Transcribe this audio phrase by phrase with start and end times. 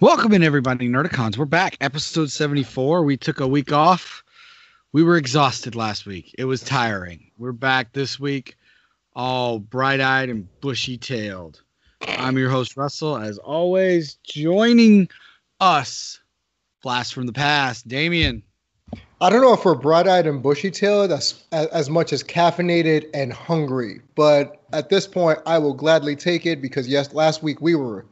[0.00, 1.38] Welcome in, everybody, Nerdicons.
[1.38, 3.04] We're back, episode 74.
[3.04, 4.24] We took a week off.
[4.92, 6.34] We were exhausted last week.
[6.36, 7.30] It was tiring.
[7.38, 8.56] We're back this week,
[9.14, 11.62] all bright eyed and bushy tailed.
[12.08, 13.16] I'm your host, Russell.
[13.16, 15.08] As always, joining
[15.60, 16.18] us,
[16.82, 18.42] Blast from the Past, Damien.
[19.20, 24.00] I don't know if we're bright-eyed and bushy-tailed as, as much as caffeinated and hungry,
[24.16, 28.04] but at this point, I will gladly take it because yes, last week we were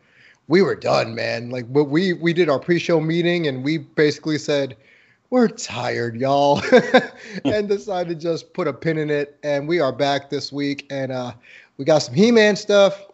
[0.48, 1.50] we were done, man.
[1.50, 4.76] Like, but we we did our pre-show meeting and we basically said
[5.32, 6.62] we're tired, y'all,
[7.46, 9.38] and decided to just put a pin in it.
[9.42, 11.32] And we are back this week, and uh,
[11.78, 13.06] we got some He-Man stuff.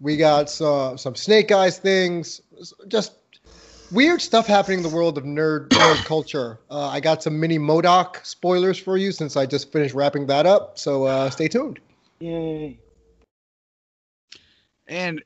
[0.00, 2.40] We got some some Snake Eyes things.
[2.88, 3.12] Just
[3.92, 6.58] weird stuff happening in the world of nerd nerd culture.
[6.70, 10.46] Uh, I got some mini MODOK spoilers for you since I just finished wrapping that
[10.46, 10.76] up.
[10.76, 11.78] So uh, stay tuned.
[12.18, 12.78] Yay.
[14.88, 15.22] And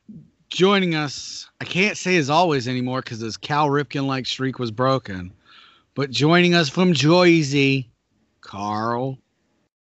[0.50, 4.70] joining us, I can't say as always anymore because his Cal Ripken like streak was
[4.70, 5.32] broken.
[5.94, 7.90] But joining us from Jersey,
[8.40, 9.18] Carl.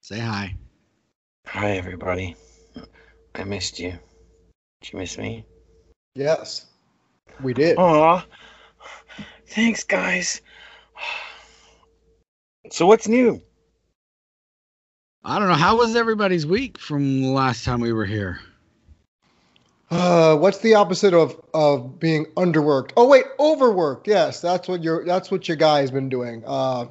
[0.02, 0.56] Say hi.
[1.48, 2.36] Hi, everybody.
[3.36, 3.92] I missed you.
[4.82, 5.46] Did you miss me?
[6.16, 6.66] Yes,
[7.42, 7.78] we did.
[7.78, 8.26] Aw.
[9.48, 10.42] Thanks, guys.
[12.72, 13.42] So, what's new?
[15.24, 15.56] I don't know.
[15.56, 18.40] How was everybody's week from the last time we were here?
[19.90, 22.92] Uh, what's the opposite of of being underworked?
[22.98, 24.08] Oh wait, overworked.
[24.08, 26.44] Yes, that's what your that's what your guy has been doing.
[26.46, 26.88] Uh,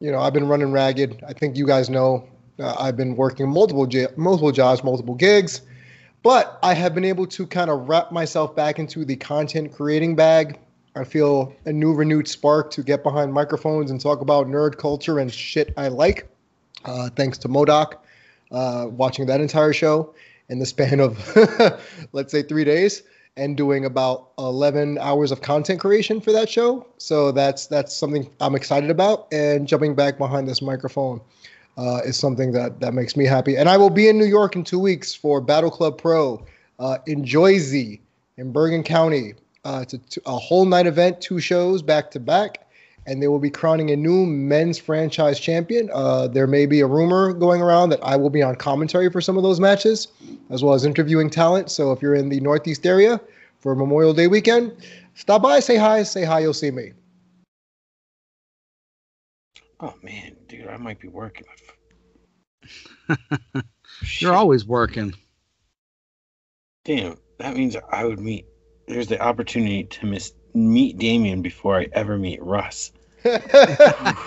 [0.00, 1.22] you know, I've been running ragged.
[1.26, 2.26] I think you guys know.
[2.58, 3.86] Uh, I've been working multiple
[4.16, 5.60] multiple jobs, multiple gigs,
[6.22, 10.16] but I have been able to kind of wrap myself back into the content creating
[10.16, 10.58] bag.
[10.94, 15.18] I feel a new renewed spark to get behind microphones and talk about nerd culture
[15.18, 16.26] and shit I like.
[16.86, 17.96] Uh, thanks to MODOK,
[18.52, 20.14] uh, watching that entire show
[20.48, 21.18] in the span of
[22.12, 23.02] let's say three days
[23.36, 26.86] and doing about 11 hours of content creation for that show.
[26.98, 31.20] So that's that's something i'm excited about and jumping back behind this microphone
[31.76, 33.56] uh, is something that that makes me happy.
[33.56, 36.44] And i will be in new york in two weeks for battle club pro
[36.78, 38.02] uh, in Jersey,
[38.36, 39.34] in bergen county
[39.64, 42.65] uh, it's a, a whole night event two shows back to back
[43.06, 45.88] and they will be crowning a new men's franchise champion.
[45.92, 49.20] Uh, there may be a rumor going around that I will be on commentary for
[49.20, 50.08] some of those matches,
[50.50, 51.70] as well as interviewing talent.
[51.70, 53.20] So if you're in the Northeast area
[53.60, 54.72] for Memorial Day weekend,
[55.14, 56.92] stop by, say hi, say hi, you'll see me.
[59.78, 61.46] Oh, man, dude, I might be working.
[64.18, 65.14] You're always working.
[66.84, 68.46] Damn, that means I would meet.
[68.88, 72.92] There's the opportunity to miss meet Damien before I ever meet Russ.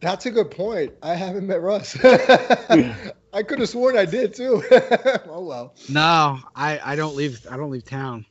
[0.00, 0.92] That's a good point.
[1.02, 1.96] I haven't met Russ.
[2.04, 4.62] I could have sworn I did too.
[5.28, 5.74] oh well.
[5.88, 7.44] No, I I don't leave.
[7.50, 8.24] I don't leave town.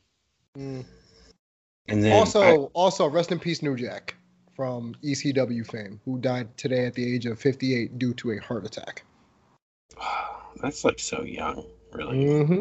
[0.56, 0.84] Mm.
[1.88, 4.14] And then Also, I- also rest in peace, New Jack
[4.54, 8.64] from ECW fame, who died today at the age of 58 due to a heart
[8.64, 9.04] attack.
[10.62, 12.44] that's like so young, really.
[12.44, 12.60] hmm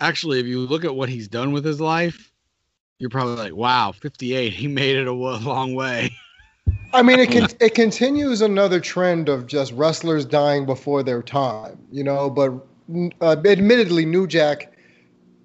[0.00, 2.31] Actually, if you look at what he's done with his life,
[3.02, 4.52] you're probably like, wow, 58.
[4.52, 6.12] He made it a long way.
[6.92, 11.78] I mean, it can it continues another trend of just wrestlers dying before their time,
[11.90, 12.30] you know.
[12.30, 12.52] But
[13.20, 14.72] uh, admittedly, New Jack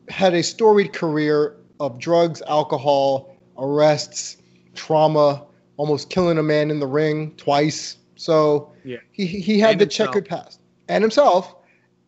[0.08, 4.38] had a storied career of drugs, alcohol, arrests,
[4.76, 5.44] trauma,
[5.78, 7.98] almost killing a man in the ring twice.
[8.18, 8.98] So Yeah.
[9.12, 10.10] he he had And the himself.
[10.10, 11.56] checkered past, and himself,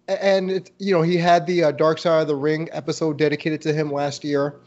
[0.08, 3.62] and it, you know he had the uh, Dark Side of the Ring episode dedicated
[3.64, 4.58] to him last year,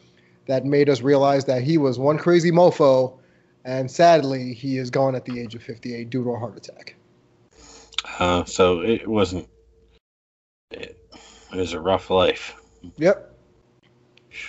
[0.46, 3.18] that made us realize that he was one crazy mofo
[3.64, 6.96] and sadly, he is gone at the age of 58 due to a heart attack.
[8.18, 9.48] Uh, so it wasn't.
[10.72, 10.98] It,
[11.52, 12.54] it was a rough life.
[12.96, 13.28] Yep.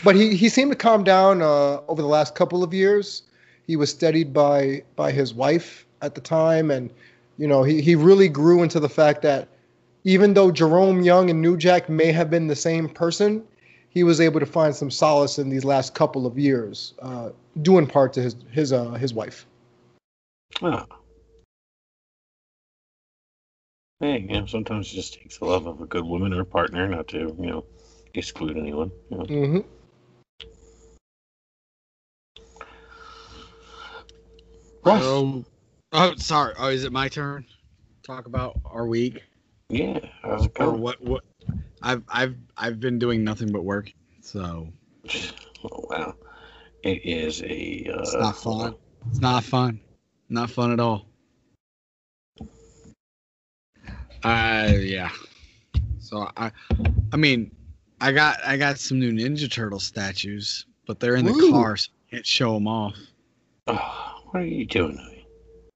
[0.03, 3.23] But he, he seemed to calm down uh, over the last couple of years.
[3.67, 6.91] He was steadied by by his wife at the time, and
[7.37, 9.47] you know he, he really grew into the fact that
[10.03, 13.43] even though Jerome Young and New Jack may have been the same person,
[13.93, 17.29] he was able to find some solace in these last couple of years, uh,
[17.61, 19.45] due in part to his his uh, his wife.
[20.61, 20.85] Oh.
[23.99, 26.87] Hey, you know, sometimes it just takes the love of a good woman or partner
[26.87, 27.63] not to, you know,
[28.15, 28.91] exclude anyone.
[29.09, 29.25] You know.
[29.25, 29.59] hmm
[34.83, 35.45] Russ, So,
[35.93, 36.53] oh, sorry.
[36.57, 37.45] Oh, is it my turn?
[38.01, 39.23] Talk about our week
[39.73, 41.01] yeah, how's it or what?
[41.01, 41.23] What?
[41.81, 43.91] I've I've I've been doing nothing but work.
[44.21, 44.67] So
[45.63, 46.15] Oh, wow.
[46.83, 47.89] It is a.
[47.93, 48.75] Uh, it's not fun.
[49.09, 49.79] It's not fun.
[50.29, 51.05] Not fun at all.
[54.23, 55.09] Uh, yeah.
[55.99, 56.51] So I,
[57.11, 57.51] I mean,
[58.01, 61.51] I got I got some new Ninja Turtle statues, but they're in the Ooh.
[61.51, 62.95] car, so I can't show them off.
[63.67, 65.25] Oh, what are you doing to me?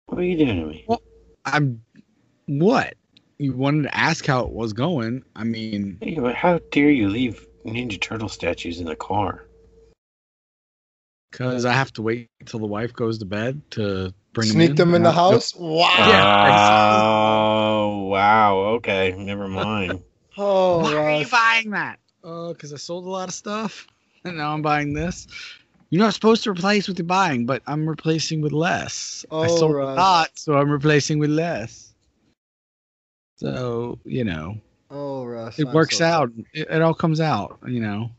[0.08, 0.86] What are you doing to me?
[0.88, 1.02] Well-
[1.46, 1.82] I'm
[2.48, 2.96] what?
[3.40, 5.24] You wanted to ask how it was going.
[5.36, 9.44] I mean, Hey, but how dare you leave Ninja Turtle statues in the car?
[11.32, 14.96] because I have to wait till the wife goes to bed to bring Sneak them
[14.96, 15.56] in the house.
[15.56, 15.86] Wow.
[16.08, 16.94] Yeah.
[16.94, 18.58] Oh, wow.
[18.78, 20.04] Okay, never mind.
[20.40, 22.00] Oh, Why are you buying that?
[22.24, 23.88] Oh, because I sold a lot of stuff,
[24.24, 25.28] and now I'm buying this.
[25.90, 29.26] You're not supposed to replace with you're buying, but I'm replacing with less.
[29.42, 29.98] I Oh, sold right.
[29.98, 31.87] a lot, so I'm replacing with less.
[33.38, 34.58] So you know,
[34.92, 35.58] Oh, Russ.
[35.60, 36.32] it I'm works so out.
[36.54, 37.58] It, it all comes out.
[37.66, 38.12] You know.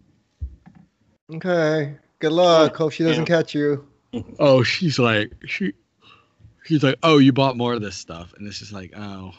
[1.34, 1.94] Okay.
[2.20, 2.74] Good luck.
[2.76, 3.86] Hope she doesn't catch you.
[4.38, 5.72] Oh, she's like she.
[6.64, 9.32] She's like, oh, you bought more of this stuff, and it's just like, oh.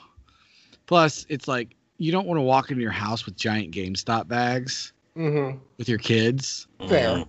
[0.88, 4.94] Plus, it's like you don't want to walk into your house with giant GameStop bags
[5.16, 5.58] Mm-hmm.
[5.78, 6.68] with your kids.
[6.88, 7.18] Fair.
[7.18, 7.28] Mm.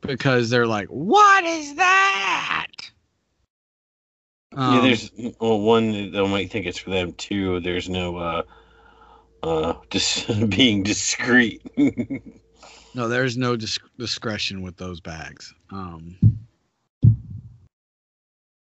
[0.00, 2.68] because they're like, "What is that?"
[4.52, 5.10] Yeah, Um, there's
[5.40, 7.60] well, one they might think it's for them too.
[7.60, 8.42] There's no uh,
[9.42, 11.62] uh, just being discreet.
[12.94, 15.54] no, there's no dis- discretion with those bags.
[15.70, 16.16] Um,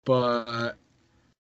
[0.06, 0.76] but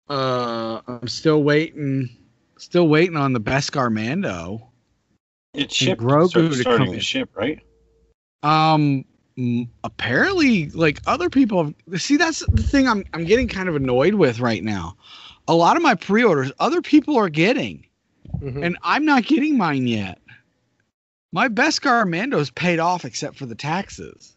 [0.09, 2.09] uh, I'm still waiting,
[2.57, 4.69] still waiting on the Beskar Mando.
[5.53, 6.01] it's shipped.
[6.01, 7.59] Grogu to starting come to ship, right?
[8.43, 9.05] Um,
[9.83, 12.01] apparently, like other people have.
[12.01, 12.87] See, that's the thing.
[12.87, 14.95] I'm I'm getting kind of annoyed with right now.
[15.47, 17.85] A lot of my pre-orders, other people are getting.
[18.41, 18.65] Mhm.
[18.65, 20.19] and I'm not getting mine yet.
[21.33, 24.35] My Beskar Mando's paid off except for the taxes.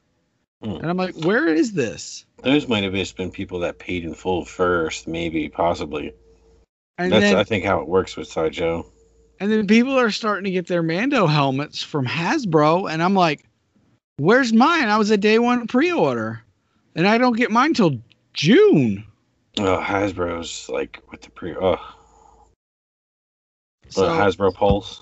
[0.63, 0.71] Hmm.
[0.73, 2.27] And I'm like, where is this?
[2.43, 6.13] Those might have just been people that paid in full first, maybe, possibly.
[6.99, 8.85] And That's then I think how it works with Sideshow.
[9.41, 13.45] and then people are starting to get their Mando helmets from Hasbro, and I'm like,
[14.17, 14.89] where's mine?
[14.89, 16.43] I was a day one pre-order,
[16.95, 17.99] and I don't get mine till
[18.33, 19.05] June.
[19.59, 21.55] Oh, Hasbro's like with the pre.
[21.55, 21.79] Oh,
[23.89, 25.01] So the Hasbro Pulse.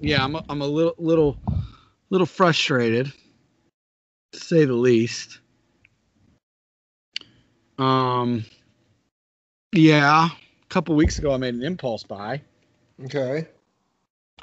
[0.00, 1.36] yeah, I'm a, I'm a little little
[2.10, 3.12] little frustrated,
[4.32, 5.38] to say the least.
[7.78, 8.44] Um,
[9.72, 12.40] yeah, a couple weeks ago I made an impulse buy.
[13.04, 13.48] Okay.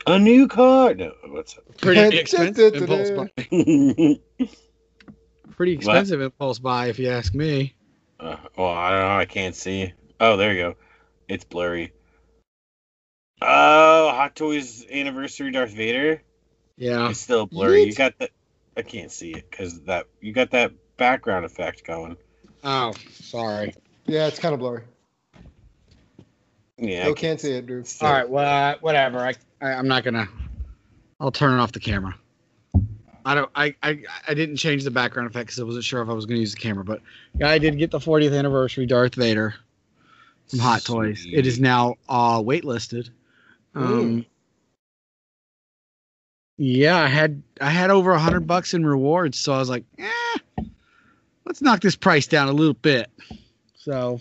[0.07, 0.99] A new card.
[0.99, 3.29] No, what's Pretty expensive impulse buy.
[5.55, 7.75] Pretty expensive impulse buy, if you ask me.
[8.19, 9.17] uh, well, I don't know.
[9.17, 9.93] I can't see.
[10.19, 10.75] Oh, there you go.
[11.27, 11.91] It's blurry.
[13.41, 16.21] Oh, Hot Toys anniversary Darth Vader.
[16.77, 17.83] Yeah, It's still blurry.
[17.83, 18.31] You got that.
[18.77, 22.15] I can't see it because that you got that background effect going.
[22.63, 23.73] Oh, sorry.
[24.05, 24.83] Yeah, it's kind of blurry.
[26.81, 27.87] Yeah, I Still can't see it, dude.
[27.87, 28.27] still- All right.
[28.27, 29.19] Well, uh, whatever.
[29.19, 30.27] I, I I'm not gonna.
[31.19, 32.15] I'll turn off the camera.
[33.23, 33.51] I don't.
[33.55, 36.25] I I, I didn't change the background effect because I wasn't sure if I was
[36.25, 36.83] gonna use the camera.
[36.83, 37.01] But
[37.39, 39.53] yeah, I did get the 40th anniversary Darth Vader
[40.49, 41.23] from Hot Toys.
[41.31, 43.09] It is now uh waitlisted.
[43.75, 43.93] Um.
[44.19, 44.25] Ooh.
[46.57, 49.83] Yeah, I had I had over a hundred bucks in rewards, so I was like,
[49.99, 50.63] eh,
[51.45, 53.09] let's knock this price down a little bit.
[53.75, 54.19] So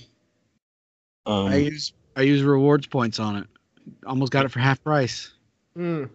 [1.27, 3.47] Um, I use I use rewards points on it.
[4.07, 5.33] Almost got it for half price.
[5.75, 6.11] Mm.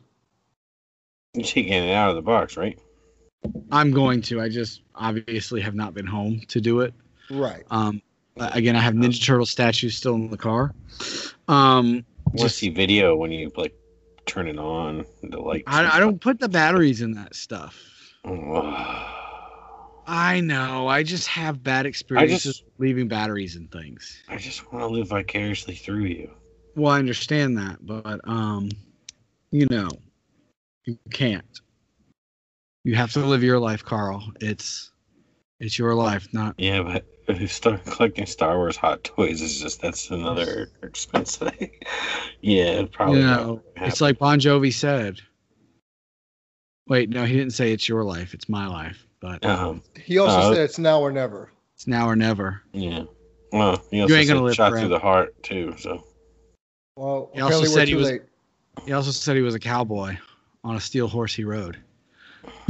[1.34, 2.78] you're taking it out of the box, right?
[3.72, 4.40] I'm going to.
[4.40, 6.94] I just obviously have not been home to do it.
[7.32, 7.64] Right.
[7.72, 8.04] Um,
[8.38, 10.76] again, I have Ninja Turtle statues still in the car.
[11.48, 13.74] Um, I want to just see video when you like
[14.28, 15.06] turn it on.
[15.24, 15.64] The lights.
[15.66, 17.84] I, I don't put the batteries in that stuff.
[20.08, 20.88] I know.
[20.88, 24.24] I just have bad experiences just- leaving batteries and things.
[24.30, 26.32] I just want to live vicariously through you.
[26.76, 28.70] Well, I understand that, but um,
[29.52, 29.90] you know,
[30.86, 31.46] you can't.
[32.84, 34.24] You have to live your life, Carl.
[34.42, 34.92] It's
[35.60, 39.60] it's your life, not Yeah, but if you start collecting Star Wars hot toys, it's
[39.60, 41.38] just that's another expense.
[41.38, 41.72] thing.
[42.42, 43.20] yeah, probably.
[43.22, 43.62] you know.
[43.78, 45.22] It's like Bon Jovi said.
[46.88, 48.34] Wait, no, he didn't say it's your life.
[48.34, 51.52] It's my life, but Um, He also Uh, said it's now or never.
[51.74, 52.62] it's now or never.
[52.74, 53.04] yeah.
[53.52, 54.80] Well, he also ain't gonna said live shot forever.
[54.88, 55.76] through the heart too.
[55.78, 56.04] So
[56.98, 58.22] Well, He also we're said he was- late.
[58.86, 60.18] He also said he was a cowboy
[60.64, 61.78] on a steel horse he rode.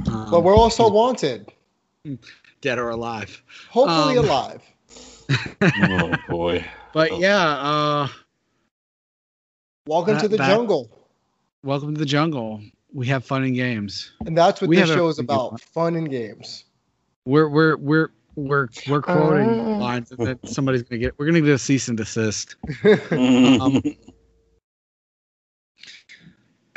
[0.08, 1.52] Um, But we're also wanted.
[2.62, 3.42] dead or alive.
[3.70, 4.62] Hopefully Um, alive.
[5.62, 6.66] oh boy.
[6.94, 7.20] But Oh.
[7.20, 8.08] yeah, uh,
[9.88, 10.90] Welcome that- to the that- jungle.
[11.64, 12.62] welcome to the jungle.
[12.96, 14.14] We have fun and games.
[14.26, 15.60] And that's what we this show is about.
[15.60, 16.64] Fun and games.
[17.26, 19.78] We're we're we're we're we're quoting Uh.
[19.80, 21.14] lines that somebody's gonna get.
[21.20, 22.56] We're gonna get a cease and desist.
[23.12, 23.82] Um,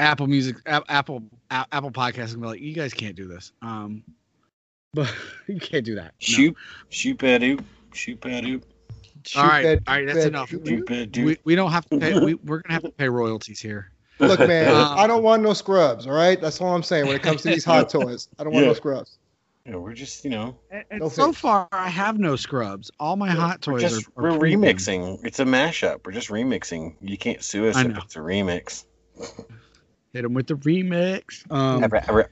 [0.01, 3.53] Apple Music, A- Apple, A- Apple Podcasts, and be like, you guys can't do this.
[3.63, 4.03] Um,
[4.95, 5.13] but
[5.47, 6.05] you can't do that.
[6.07, 6.11] No.
[6.19, 6.57] Shoot,
[6.89, 8.63] shoot, badoo, shoot, badoo,
[9.27, 10.51] Shoot All right, that- all right, that's enough.
[10.51, 11.25] shoot shoot, that- badoo.
[11.25, 12.19] We, we don't have to pay.
[12.19, 13.93] We, we're gonna have to pay royalties here.
[14.21, 16.07] Look, man, I don't want no scrubs.
[16.07, 18.29] All right, that's all I'm saying when it comes to these hot toys.
[18.39, 19.19] I don't want no scrubs.
[19.67, 21.41] Yeah, we're just, you know, And, and No so thanks.
[21.41, 22.91] far, I have no scrubs.
[22.99, 24.63] All my hot we're toys just are, are we're premium.
[24.77, 25.25] remixing.
[25.27, 26.07] It's a mashup.
[26.07, 26.95] We're just remixing.
[27.03, 28.01] You can't sue us I if know.
[28.03, 28.85] it's a remix.
[30.15, 31.51] Hit them with the remix.
[31.53, 32.29] Um, Abra- abra-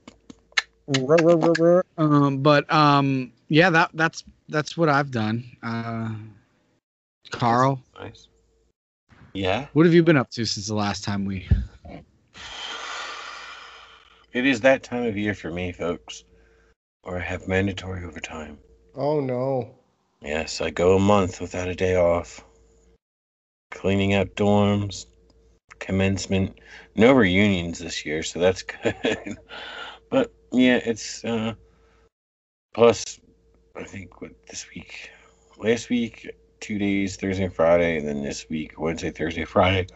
[1.98, 5.44] um, but um, yeah, that that's that's what I've done.
[5.62, 6.10] Uh,
[7.30, 8.28] Carl, Nice.
[9.34, 11.46] Yeah, what have you been up to since the last time we?
[14.36, 16.24] It is that time of year for me, folks,
[17.00, 18.58] where I have mandatory overtime.
[18.94, 19.74] Oh no.
[20.20, 22.44] Yes, I go a month without a day off.
[23.70, 25.06] Cleaning out dorms,
[25.78, 26.58] commencement,
[26.94, 29.38] no reunions this year, so that's good.
[30.10, 31.54] but yeah, it's uh
[32.74, 33.18] plus
[33.74, 35.12] I think what this week
[35.56, 39.86] last week two days, Thursday and Friday, and then this week, Wednesday, Thursday, Friday.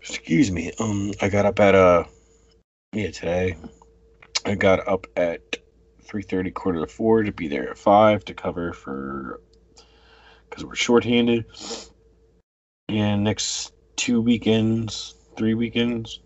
[0.00, 0.72] Excuse me.
[0.80, 2.04] Um I got up at uh
[2.92, 3.56] yeah, today.
[4.44, 5.58] I got up at
[6.02, 9.40] three thirty, quarter to four to be there at five to cover for
[10.48, 11.44] because we're shorthanded.
[12.88, 16.20] And next two weekends, three weekends,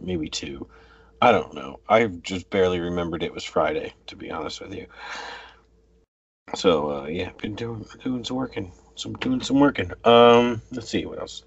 [0.00, 0.68] maybe two.
[1.22, 1.80] I don't know.
[1.88, 4.86] I just barely remembered it was Friday, to be honest with you.
[6.56, 9.92] So uh, yeah, been doing doing some working, some doing some working.
[10.04, 11.44] Um, let's see what else.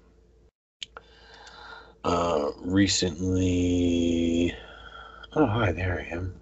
[2.02, 4.54] Uh, recently.
[5.34, 6.34] Oh hi, there I am.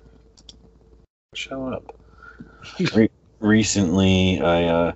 [1.35, 1.97] Show up.
[2.95, 3.11] Re-
[3.41, 4.93] recently, I uh,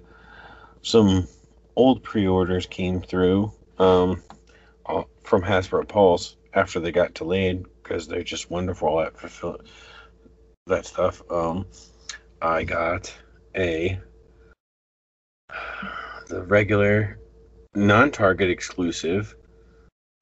[0.82, 1.26] some
[1.74, 4.22] old pre-orders came through um,
[4.86, 9.58] uh, from Hasbro Pulse after they got delayed because they're just wonderful at fulfill
[10.66, 11.22] that stuff.
[11.30, 11.66] Um,
[12.40, 13.12] I got
[13.56, 13.98] a
[16.28, 17.18] the regular
[17.74, 19.34] non-target exclusive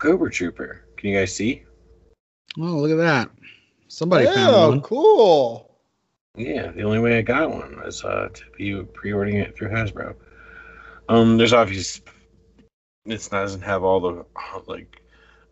[0.00, 0.82] Cobra Trooper.
[0.96, 1.62] Can you guys see?
[2.58, 3.30] Oh, look at that!
[3.88, 4.80] Somebody yeah, found one.
[4.80, 5.78] cool.
[6.36, 10.16] Yeah, the only way I got one was uh, to be pre-ordering it through Hasbro.
[11.08, 12.04] Um, there's obviously
[13.04, 14.24] it doesn't have all the
[14.66, 15.02] like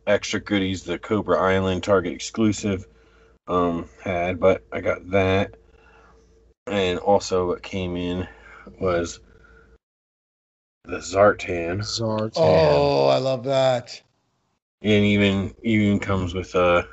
[0.06, 2.86] extra goodies the Cobra Island Target exclusive
[3.48, 5.56] um had, but I got that,
[6.66, 8.26] and also what came in
[8.80, 9.20] was
[10.84, 12.32] the Zartan, Zartan.
[12.36, 14.00] Oh, I love that.
[14.82, 16.86] And even even comes with a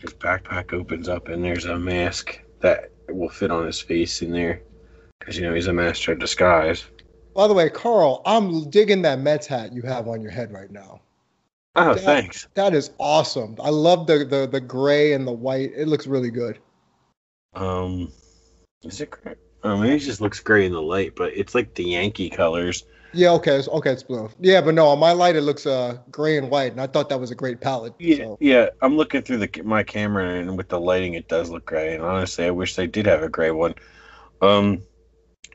[0.00, 4.32] his backpack opens up and there's a mask that will fit on his face in
[4.32, 4.60] there
[5.18, 6.84] because you know he's a master of disguise.
[7.34, 10.70] By the way, Carl, I'm digging that Mets hat you have on your head right
[10.70, 11.00] now.
[11.74, 12.02] Oh, Yeah.
[12.02, 12.46] thanks.
[12.54, 13.56] That is awesome.
[13.62, 15.72] I love the the, the gray and the white.
[15.74, 16.58] It looks really good.
[17.54, 18.12] Um,
[18.82, 19.34] is it gray?
[19.62, 22.84] Oh, maybe it just looks gray in the light, but it's like the Yankee colors.
[23.14, 24.28] Yeah, okay, it's, okay, it's blue.
[24.40, 27.08] Yeah, but no, on my light it looks uh gray and white, and I thought
[27.08, 27.94] that was a great palette.
[27.98, 28.38] Yeah, so.
[28.40, 28.68] yeah.
[28.82, 31.94] I'm looking through the my camera, and with the lighting, it does look gray.
[31.94, 33.74] And honestly, I wish they did have a gray one.
[34.42, 34.82] Um,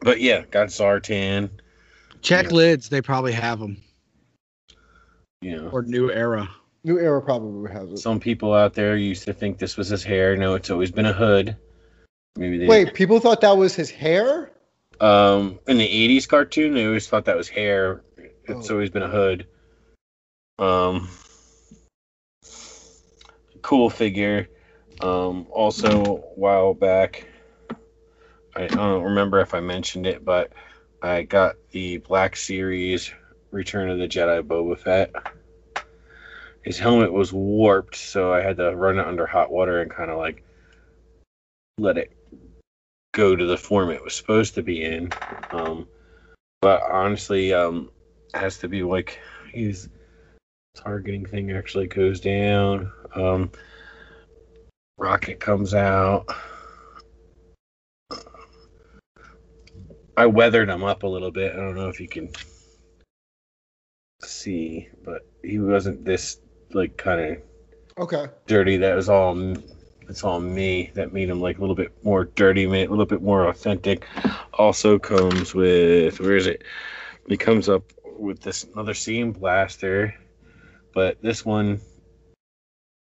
[0.01, 1.49] but yeah, got Zartan.
[2.21, 2.55] Check Yeah.
[2.55, 3.77] lids; they probably have them.
[5.41, 5.69] Yeah.
[5.71, 6.49] Or New Era.
[6.83, 7.97] New Era probably has it.
[7.97, 10.35] some people out there used to think this was his hair.
[10.35, 11.55] No, it's always been a hood.
[12.37, 14.51] Maybe they Wait, people thought that was his hair?
[15.01, 18.03] Um, in the '80s cartoon, they always thought that was hair.
[18.45, 18.73] It's Oh.
[18.73, 19.47] always been a hood.
[20.57, 21.07] Um,
[23.61, 24.49] cool figure.
[25.01, 27.25] Um, also, a while back,
[28.55, 30.51] I don't remember if I mentioned it, but
[31.01, 33.11] I got the Black Series
[33.51, 35.13] Return of the Jedi Boba Fett.
[36.63, 40.11] His helmet was warped, so I had to run it under hot water and kind
[40.11, 40.43] of like
[41.77, 42.11] let it
[43.19, 45.11] go to the form it was supposed to be in.
[45.51, 45.89] Um,
[46.61, 47.91] but honestly, um,
[48.33, 49.19] has to be like
[49.51, 49.89] his
[50.73, 52.89] targeting thing actually goes down.
[53.13, 53.51] Um,
[54.97, 56.27] rocket comes out.
[60.15, 61.51] I weathered him up a little bit.
[61.53, 62.29] I don't know if you can
[64.21, 66.39] see, but he wasn't this
[66.71, 67.38] like kind of
[67.97, 68.31] Okay.
[68.47, 68.77] dirty.
[68.77, 69.35] That was all.
[70.09, 70.91] It's all me.
[70.95, 74.07] That made him like a little bit more dirty, made a little bit more authentic.
[74.53, 76.63] Also comes with where is it?
[77.27, 77.83] He comes up
[78.17, 80.15] with this another seam blaster,
[80.93, 81.79] but this one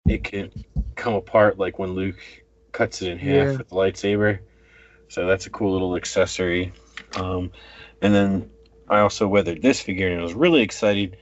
[0.06, 0.50] it can
[0.96, 2.18] come apart like when Luke
[2.72, 3.56] cuts it in half Yeah.
[3.58, 4.40] with the lightsaber.
[5.08, 6.72] So that's a cool little accessory.
[7.14, 7.52] Um,
[8.02, 8.50] and then
[8.88, 11.16] I also weathered this figure and I was really excited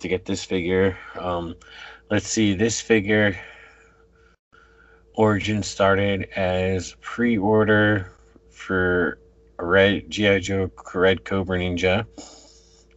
[0.00, 0.98] to get this figure.
[1.18, 1.54] Um,
[2.10, 3.38] let's see, this figure
[5.14, 8.12] origin started as pre-order
[8.50, 9.18] for
[9.58, 12.06] a red GI Joe Red Cobra Ninja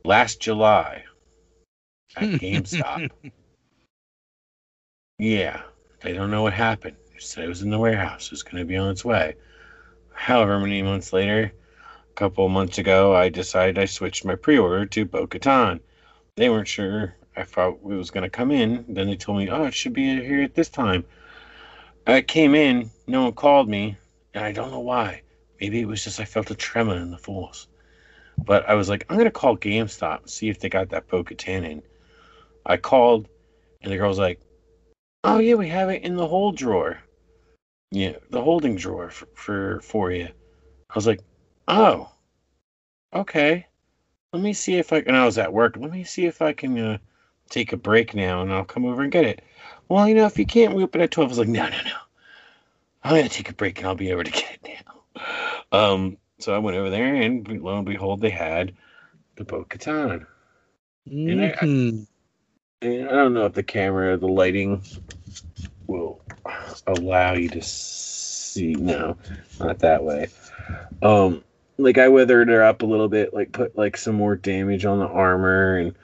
[0.03, 1.03] last July
[2.15, 2.35] at hmm.
[2.35, 3.09] GameStop.
[5.19, 5.61] yeah,
[6.01, 6.95] they don't know what happened.
[7.13, 8.25] They said it was in the warehouse.
[8.25, 9.35] It was going to be on its way.
[10.13, 11.51] However, many months later,
[12.09, 15.81] a couple of months ago, I decided I switched my pre-order to Bo-Katan.
[16.35, 18.85] They weren't sure I thought it was going to come in.
[18.87, 21.03] Then they told me, oh, it should be here at this time.
[22.07, 23.97] I came in, no one called me,
[24.33, 25.23] and I don't know why.
[25.59, 27.67] Maybe it was just I felt a tremor in the force.
[28.37, 31.81] But I was like, I'm gonna call GameStop see if they got that Bo-Katan in.
[32.65, 33.27] I called,
[33.81, 34.39] and the girl's like,
[35.23, 36.99] "Oh yeah, we have it in the hold drawer.
[37.91, 40.25] Yeah, the holding drawer for for, for you."
[40.89, 41.21] I was like,
[41.67, 42.11] "Oh,
[43.13, 43.65] okay.
[44.31, 45.77] Let me see if I." And I was at work.
[45.77, 46.97] Let me see if I can uh,
[47.49, 49.41] take a break now, and I'll come over and get it.
[49.87, 51.29] Well, you know, if you can't, we open at twelve.
[51.29, 51.97] I was like, "No, no, no.
[53.03, 55.23] I'm gonna take a break, and I'll be over to get it now."
[55.71, 58.73] Um, so I went over there, and lo and behold, they had
[59.35, 60.25] the Bo Katan.
[61.05, 62.07] And I- Mhm.
[62.81, 64.81] And I don't know if the camera, the lighting
[65.87, 66.21] will
[66.87, 68.73] allow you to see.
[68.73, 69.17] No,
[69.59, 70.27] not that way.
[71.01, 71.43] Um,
[71.77, 74.99] like I weathered her up a little bit, like put like some more damage on
[74.99, 75.95] the armor and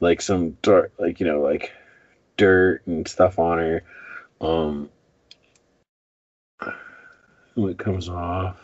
[0.00, 1.72] like some dirt, like you know, like
[2.36, 3.82] dirt and stuff on her.
[4.40, 4.90] Um,
[7.56, 8.56] it comes off.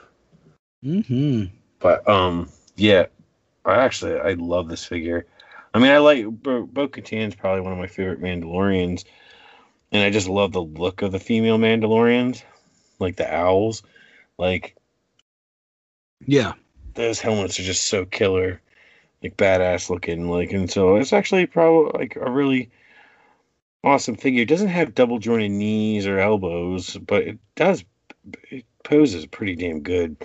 [0.84, 1.50] Mhm.
[1.78, 3.06] But um, yeah,
[3.64, 5.26] I actually I love this figure.
[5.74, 9.04] I mean, I like Bo Katan's probably one of my favorite Mandalorians,
[9.90, 12.42] and I just love the look of the female Mandalorians,
[12.98, 13.82] like the owls.
[14.38, 14.76] Like
[16.26, 16.52] Yeah.
[16.94, 18.60] those helmets are just so killer,
[19.22, 20.28] like badass looking.
[20.28, 22.70] Like, and so it's actually probably like a really
[23.84, 24.42] awesome figure.
[24.42, 27.84] It doesn't have double jointed knees or elbows, but it does.
[28.50, 30.16] It poses pretty damn good.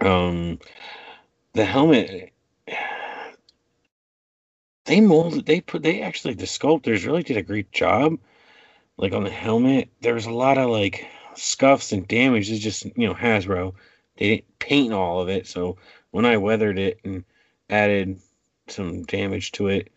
[0.00, 0.58] Um,
[1.52, 2.32] the helmet.
[4.86, 5.46] They molded.
[5.46, 5.82] They put.
[5.82, 6.34] They actually.
[6.34, 8.18] The sculptors really did a great job.
[8.96, 12.50] Like on the helmet, there was a lot of like scuffs and damage.
[12.50, 13.74] It's just you know Hasbro.
[14.16, 15.76] They didn't paint all of it, so
[16.10, 17.24] when I weathered it and
[17.70, 18.20] added
[18.68, 19.90] some damage to it,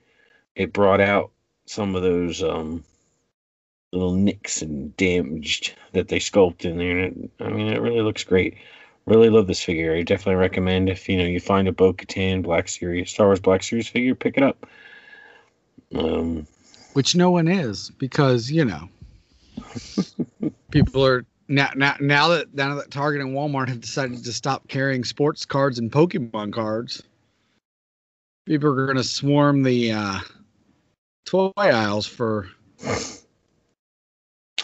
[0.56, 1.32] it brought out
[1.66, 2.84] some of those um,
[3.92, 7.00] little nicks and damaged that they sculpted in there.
[7.00, 8.56] And it, I mean, it really looks great.
[9.06, 9.96] Really love this figure.
[9.96, 13.62] I definitely recommend if you know you find a Bo-Katan Black Series, Star Wars Black
[13.62, 14.66] Series figure, pick it up.
[15.94, 16.48] Um,
[16.94, 18.88] Which no one is because you know
[20.72, 24.70] people are now now now that now that Target and Walmart have decided to stop
[24.70, 27.04] carrying sports cards and Pokemon cards.
[28.46, 30.20] People are going to swarm the uh,
[31.26, 32.48] toy aisles for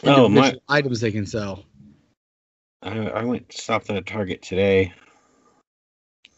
[0.03, 1.63] Oh, my- items they can sell.
[2.81, 4.93] I, I went stopped at a Target today.
[6.25, 6.29] I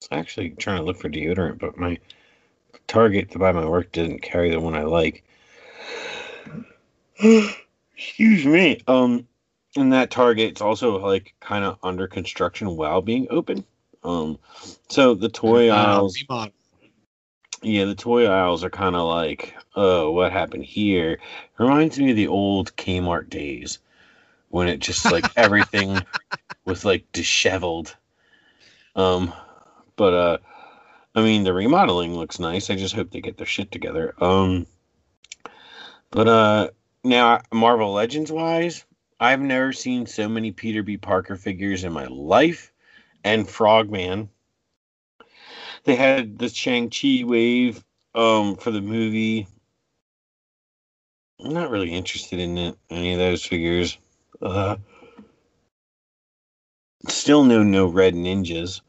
[0.00, 1.98] was actually trying to look for deodorant, but my
[2.88, 5.24] Target to buy my work didn't carry the one I like.
[7.96, 8.80] Excuse me.
[8.86, 9.26] Um,
[9.76, 13.64] and that Target's also like kind of under construction while being open.
[14.02, 14.38] Um,
[14.88, 16.16] so the toy Uh, aisles.
[16.28, 16.54] remodel.
[17.62, 21.20] Yeah, the toy aisles are kind of like, oh, what happened here?
[21.58, 23.78] Reminds me of the old Kmart days
[24.48, 26.00] when it just like everything
[26.64, 27.96] was like disheveled.
[28.96, 29.32] Um,
[29.96, 30.38] but uh,
[31.14, 32.70] I mean, the remodeling looks nice.
[32.70, 34.14] I just hope they get their shit together.
[34.22, 34.66] Um,
[36.10, 36.70] but uh,
[37.04, 38.84] now Marvel Legends wise,
[39.20, 40.96] I've never seen so many Peter B.
[40.96, 42.72] Parker figures in my life,
[43.24, 44.28] and Frogman.
[45.84, 49.48] They had the Shang Chi wave um for the movie.
[51.44, 53.98] I'm not really interested in it, any of those figures.
[54.40, 54.76] Uh,
[57.08, 58.80] still no no red ninjas.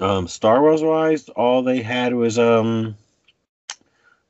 [0.00, 2.96] Um, Star Wars wise, all they had was um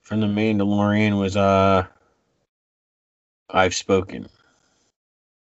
[0.03, 1.87] from the Mandalorian was uh
[3.51, 4.29] I've spoken.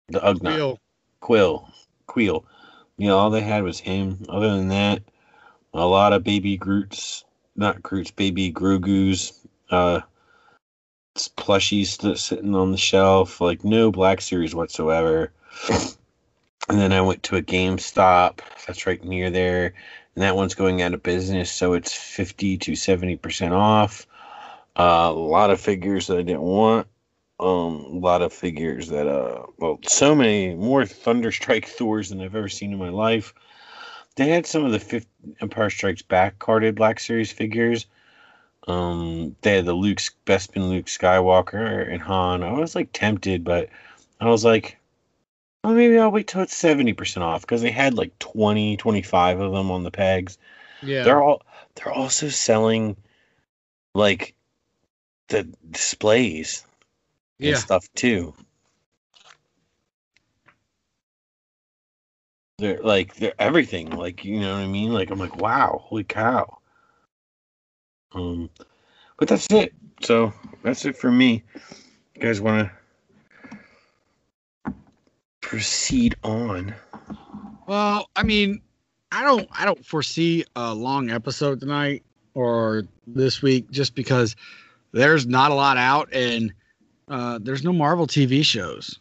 [0.08, 0.40] The Ugnaught.
[0.40, 0.80] Quill.
[1.20, 1.68] Quill,
[2.06, 2.44] Queel.
[2.98, 4.24] You know, all they had was him.
[4.28, 5.02] Other than that,
[5.76, 10.00] a lot of baby Groots, not Groots, baby Grogu's, uh,
[11.14, 13.40] plushies sitting on the shelf.
[13.40, 15.32] Like no Black Series whatsoever.
[16.68, 19.66] And then I went to a GameStop that's right near there,
[20.16, 24.04] and that one's going out of business, so it's fifty to seventy percent off.
[24.76, 26.88] Uh, a lot of figures that I didn't want
[27.38, 32.34] um a lot of figures that uh well so many more thunderstrike thors than i've
[32.34, 33.34] ever seen in my life
[34.16, 35.06] they had some of the fifth
[35.40, 37.86] empire strikes back carded black series figures
[38.68, 42.42] Um, they had the Luke's Bespin Luke Skywalker and Han.
[42.42, 43.70] I was like tempted, but
[44.20, 44.78] I was like,
[45.64, 49.52] well, maybe I'll wait till it's 70% off because they had like 20, 25 of
[49.52, 50.38] them on the pegs.
[50.82, 51.02] Yeah.
[51.04, 51.42] They're all
[51.74, 52.96] they're also selling
[53.94, 54.34] like
[55.28, 56.66] the displays
[57.40, 58.34] and stuff too.
[62.58, 64.92] They're like they're everything, like you know what I mean.
[64.92, 66.58] Like I'm like, wow, holy cow.
[68.12, 68.48] Um,
[69.18, 69.74] but that's it.
[70.02, 71.42] So that's it for me.
[72.14, 72.70] You guys want
[74.64, 74.72] to
[75.42, 76.74] proceed on?
[77.66, 78.62] Well, I mean,
[79.12, 84.34] I don't I don't foresee a long episode tonight or this week just because
[84.92, 86.52] there's not a lot out and
[87.08, 88.98] uh, there's no Marvel TV shows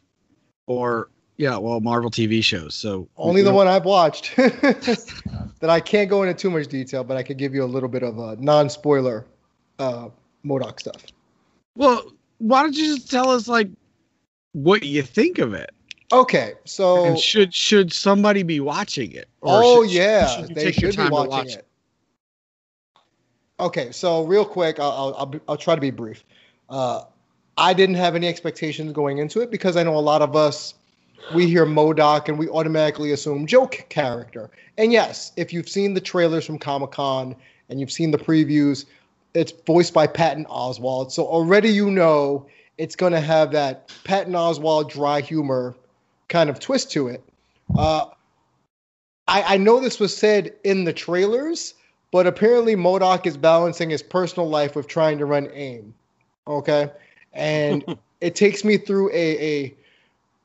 [0.68, 2.76] or yeah, well, Marvel TV shows.
[2.76, 7.18] So Only the one I've watched that I can't go into too much detail, but
[7.18, 9.26] I could give you a little bit of a non-spoiler
[9.80, 10.10] uh,
[10.46, 11.04] MODOK stuff.
[11.76, 13.70] Well, why don't you just tell us like
[14.54, 15.72] what you think of it?
[16.14, 19.28] Okay, so and should should somebody be watching it?
[19.42, 21.66] oh should- yeah, should they should be watching watch it.
[23.60, 26.24] Okay, so real quick, I'll I'll, I'll, I'll try to be brief.
[26.70, 27.04] Uh,
[27.58, 30.76] I didn't have any expectations going into it because I know a lot of us
[31.34, 34.50] we hear MODOK and we automatically assume joke character.
[34.78, 37.36] And yes, if you've seen the trailers from Comic Con
[37.70, 38.86] and you've seen the previews,
[39.34, 41.12] it's voiced by Patton Oswalt.
[41.12, 42.46] So already you know
[42.78, 45.76] it's going to have that Patton Oswalt dry humor
[46.28, 47.24] kind of twist to it.
[47.78, 48.06] Uh,
[49.28, 51.74] I, I know this was said in the trailers,
[52.12, 55.94] but apparently MODOK is balancing his personal life with trying to run AIM.
[56.48, 56.92] Okay.
[57.34, 57.84] And
[58.22, 59.78] it takes me through a, a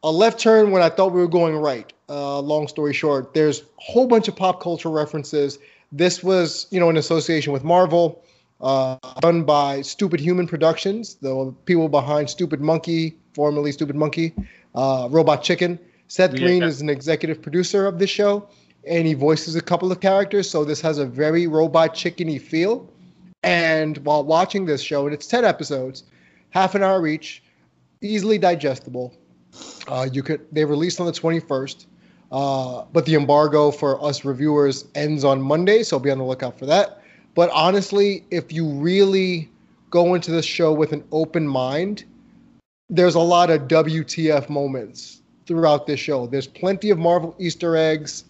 [0.02, 1.92] a left turn when I thought we were going right.
[2.08, 5.58] Uh, long story short, there's a whole bunch of pop culture references.
[5.92, 8.24] This was, you know, in association with Marvel,
[8.60, 14.32] uh, done by Stupid Human Productions, the people behind Stoopid Monkey, formerly Stoopid Monkey,
[14.74, 15.78] uh, Robot Chicken.
[16.08, 16.40] Seth Yeah.
[16.40, 18.48] Green is an executive producer of this show,
[18.86, 20.50] and he voices a couple of characters.
[20.50, 22.88] So this has a very Robot Chickeny feel.
[23.42, 26.04] And while watching this show, and it's 10 episodes,
[26.50, 27.42] half an hour each,
[28.02, 29.14] easily digestible.
[29.88, 31.86] Uh, you could they released on the 21st,
[32.32, 36.58] uh, but the embargo for us reviewers ends on Monday, so be on the lookout
[36.58, 37.02] for that.
[37.34, 39.50] But honestly, if you really
[39.90, 42.04] go into this show with an open mind,
[42.88, 46.26] there's a lot of WTF moments throughout this show.
[46.26, 48.24] There's plenty of Marvel Easter eggs.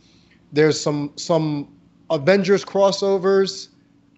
[0.53, 1.69] There's some some
[2.11, 3.69] Avengers crossovers,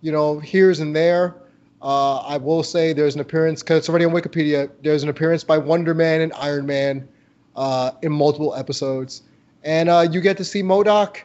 [0.01, 1.42] you know, here's and there.
[1.83, 4.71] Uh, I will say there's an appearance because it's already on Wikipedia.
[4.83, 7.09] There's an appearance by Wonder Man and Iron Man
[7.57, 9.23] uh, in multiple episodes,
[9.65, 11.23] and uh, you get to see MODOK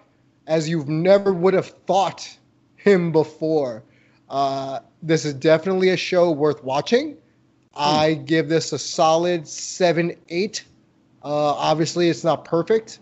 [0.48, 2.38] as you've never would have thought
[2.78, 3.84] him before.
[4.30, 7.18] Uh, this is definitely a show worth watching.
[7.76, 10.64] I give this a solid seven, eight.
[11.24, 13.00] Uh, obviously, it's not perfect,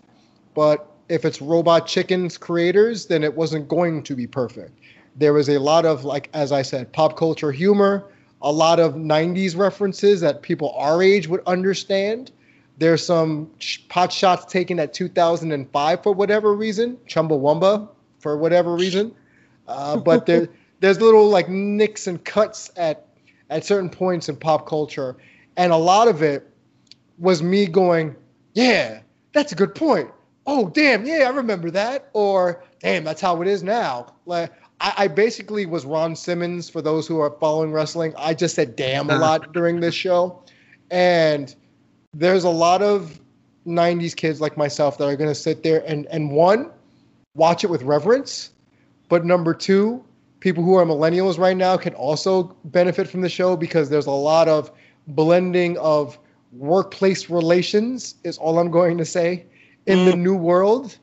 [0.54, 4.78] but if it's Robot Chicken's creators, then it wasn't going to be perfect.
[5.16, 8.04] There was a lot of, like, as I said, pop culture humor,
[8.42, 12.32] a lot of 90s references that people our age would understand.
[12.78, 13.50] There's some
[13.88, 19.14] pot shots taken at 2005 for whatever reason, Chumbawamba for whatever reason.
[19.66, 20.48] Uh, but there,
[20.80, 23.06] there's little like nicks and cuts at
[23.48, 25.16] at certain points in pop culture,
[25.56, 26.50] and a lot of it
[27.18, 28.14] was me going,
[28.52, 29.00] "Yeah,
[29.32, 30.10] that's a good point."
[30.46, 32.08] Oh, damn, yeah, I remember that.
[32.12, 34.14] Or, damn, that's how it is now.
[34.26, 38.14] Like, I, I basically was Ron Simmons for those who are following wrestling.
[38.16, 40.42] I just said "damn" a lot during this show,
[40.90, 41.54] and
[42.14, 43.20] there's a lot of
[43.66, 46.70] 90s kids like myself that are going to sit there and and one
[47.34, 48.50] watch it with reverence.
[49.08, 50.04] But number two
[50.40, 54.10] people who are millennials right now can also benefit from the show because there's a
[54.10, 54.70] lot of
[55.08, 56.18] blending of
[56.52, 59.44] workplace relations is all i'm going to say
[59.86, 60.20] in the mm.
[60.20, 60.98] new world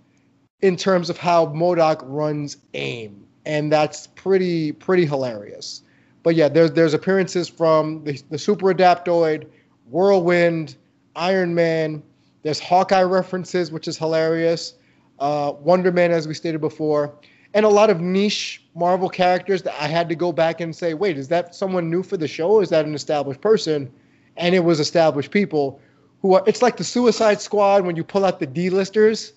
[0.61, 5.81] in terms of how MODOK runs aim and that's pretty pretty hilarious
[6.23, 9.45] but yeah there's there's appearances from the, the super adaptoid
[9.89, 10.75] whirlwind
[11.15, 12.01] Iron Man.
[12.41, 14.73] There's Hawkeye references, which is hilarious.
[15.19, 17.13] Uh, Wonder Man, as we stated before,
[17.53, 20.95] and a lot of niche Marvel characters that I had to go back and say,
[20.95, 23.91] wait, is that someone new for the show, is that an established person?
[24.37, 25.79] And it was established people
[26.21, 26.43] who are.
[26.47, 29.33] It's like the Suicide Squad when you pull out the D-listers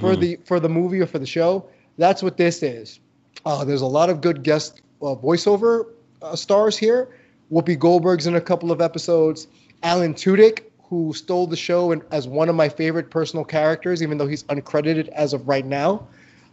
[0.00, 0.20] for Mhm.
[0.20, 1.64] the for the movie or for the show.
[1.98, 2.98] That's what this is.
[3.44, 5.86] Uh, there's a lot of good guest uh, voiceover
[6.22, 7.08] uh, stars here.
[7.50, 9.46] Whoopi Goldberg's in a couple of episodes.
[9.82, 14.18] Alan Tudyk, who stole the show and as one of my favorite personal characters, even
[14.18, 16.06] though he's uncredited as of right now.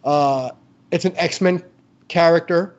[0.04, 0.52] Uh,
[0.92, 1.64] it's an X Men
[2.08, 2.76] character.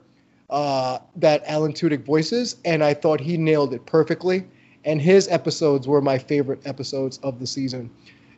[0.50, 4.44] uh, that Alan Tudyk voices, and I thought he nailed it perfectly.
[4.84, 7.90] And his episodes were my favorite episodes of the season,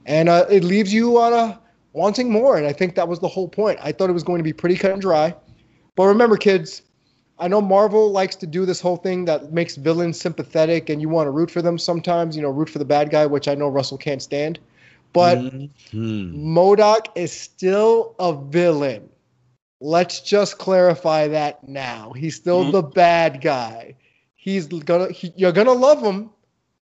[0.07, 1.59] and uh, it leaves you on a
[1.93, 2.57] wanting more.
[2.59, 3.79] And I think that was the whole point.
[3.81, 5.35] I thought it was going to be pretty cut and dry,
[5.97, 6.83] but remember, kids,
[7.39, 11.09] I know Marvel likes to do this whole thing that makes villains sympathetic, and you
[11.09, 12.37] want to root for them sometimes.
[12.37, 14.59] You know, root for the bad guy, which I know Russell can't stand.
[15.13, 15.71] But Mhm.
[15.93, 19.09] MODOK is still a villain.
[19.81, 22.13] Let's just clarify that now.
[22.13, 22.73] He's still Mhm.
[22.73, 23.95] the bad guy.
[24.35, 26.31] He's gonna he, you're gonna love him,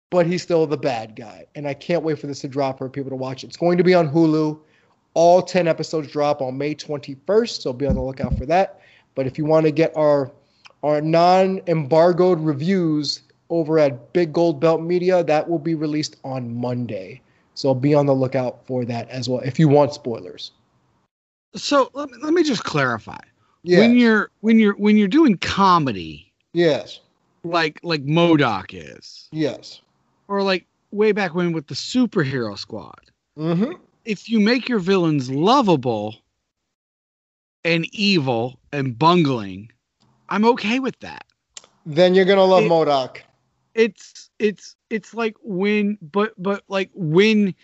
[0.09, 1.45] but he's still the bad guy.
[1.55, 3.43] And I can't wait for this to drop for people to watch.
[3.43, 4.59] It's going to be on Hulu.
[5.13, 8.79] All 10 episodes drop on May 21st, so be on the lookout for that.
[9.15, 10.31] But if you want to get our
[10.83, 17.21] our non-embargoed reviews over at Big Gold Belt Media, that will be released on Monday.
[17.53, 20.51] So be on the lookout for that as well if you want spoilers.
[21.55, 23.19] So let me, let me just clarify.
[23.63, 23.79] Yeah.
[23.79, 26.99] When you're when you're when you're doing comedy, yes.
[27.43, 29.81] like like MODOK is, Yes.
[30.27, 33.73] or like way back when with the superhero squad, Mm-hmm.
[34.05, 36.15] if you make your villains lovable
[37.63, 39.71] and evil and bungling,
[40.29, 41.25] I'm okay with that.
[41.85, 43.17] Then you're gonna love It- MODOK.
[43.73, 47.55] It's it's it's like when but but like when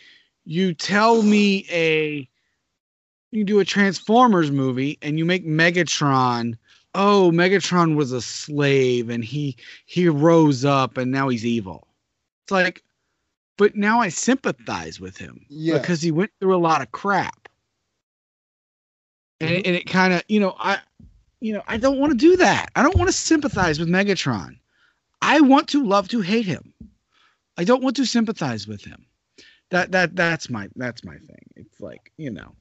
[0.45, 2.29] you tell me a
[3.31, 6.57] you do a Transformers movie and you make Megatron
[6.95, 11.87] oh Megatron was a slave and he he rose up and now he's evil.
[12.45, 12.83] It's like
[13.57, 15.77] but now I sympathize with him Yeah.
[15.77, 17.46] because he went through a lot of crap.
[19.39, 20.79] And, it- and it kind of, you know, I
[21.39, 22.71] you know, I don't want to do that.
[22.75, 24.57] I don't want to sympathize with Megatron.
[25.21, 26.73] I want to love to hate him.
[27.57, 29.05] I don't want to sympathize with him.
[29.69, 31.45] That that that's my that's my thing.
[31.55, 32.53] It's like, you know.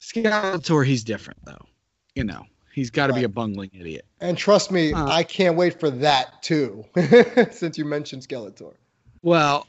[0.00, 1.66] Skeletor, he's different though.
[2.14, 4.06] You know, he's got to be a bungling idiot.
[4.20, 5.06] And trust me, Uh.
[5.06, 6.84] I can't wait for that too.
[7.52, 8.74] Since you mentioned Skeletor.
[9.22, 9.66] Well,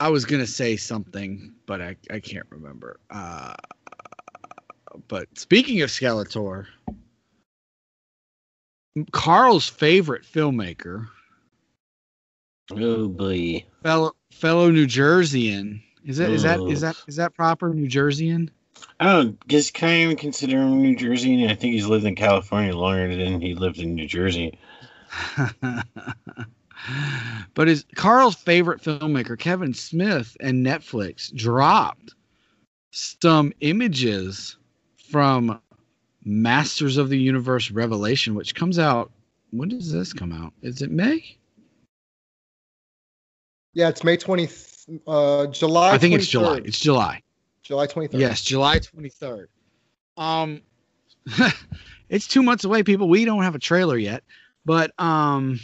[0.00, 2.98] I was gonna say something, but I, I can't remember.
[3.10, 3.54] Uh,
[5.08, 6.66] but speaking of Skeletor,
[9.12, 11.08] Carl's favorite filmmaker,
[12.70, 13.64] Oh boy.
[13.82, 16.70] fellow fellow New Jerseyan, is that is that Oh.
[16.70, 18.50] is that is that proper New Jerseyan?
[19.00, 21.42] I don't guess can I even consider him New Jersey?
[21.42, 24.58] And I think he's lived in California longer than he lived in New Jersey.
[27.54, 32.14] but is Carl's favorite filmmaker, Kevin Smith, and Netflix dropped
[32.90, 34.56] some images
[35.12, 35.60] from
[36.24, 39.12] Masters of the Universe Revelation, which comes out.
[39.50, 40.54] When does this come out?
[40.62, 41.36] Is it May?
[43.74, 44.48] Yeah, it's May 20,
[45.06, 45.92] uh, July.
[45.92, 46.62] I think it's July.
[46.64, 47.22] It's July.
[47.62, 48.18] July 23rd.
[48.18, 49.46] Yes, July 23rd.
[50.16, 50.62] Um
[52.08, 53.08] it's 2 months away people.
[53.08, 54.24] We don't have a trailer yet,
[54.64, 55.60] but um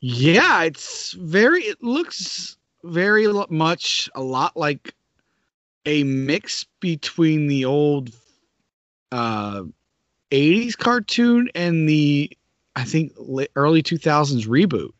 [0.00, 4.94] yeah, it's very it looks very much a lot like
[5.86, 8.10] a mix between the old
[9.10, 9.62] uh
[10.30, 12.30] 80s cartoon and the
[12.74, 13.12] I think
[13.54, 14.92] early 2000s reboot.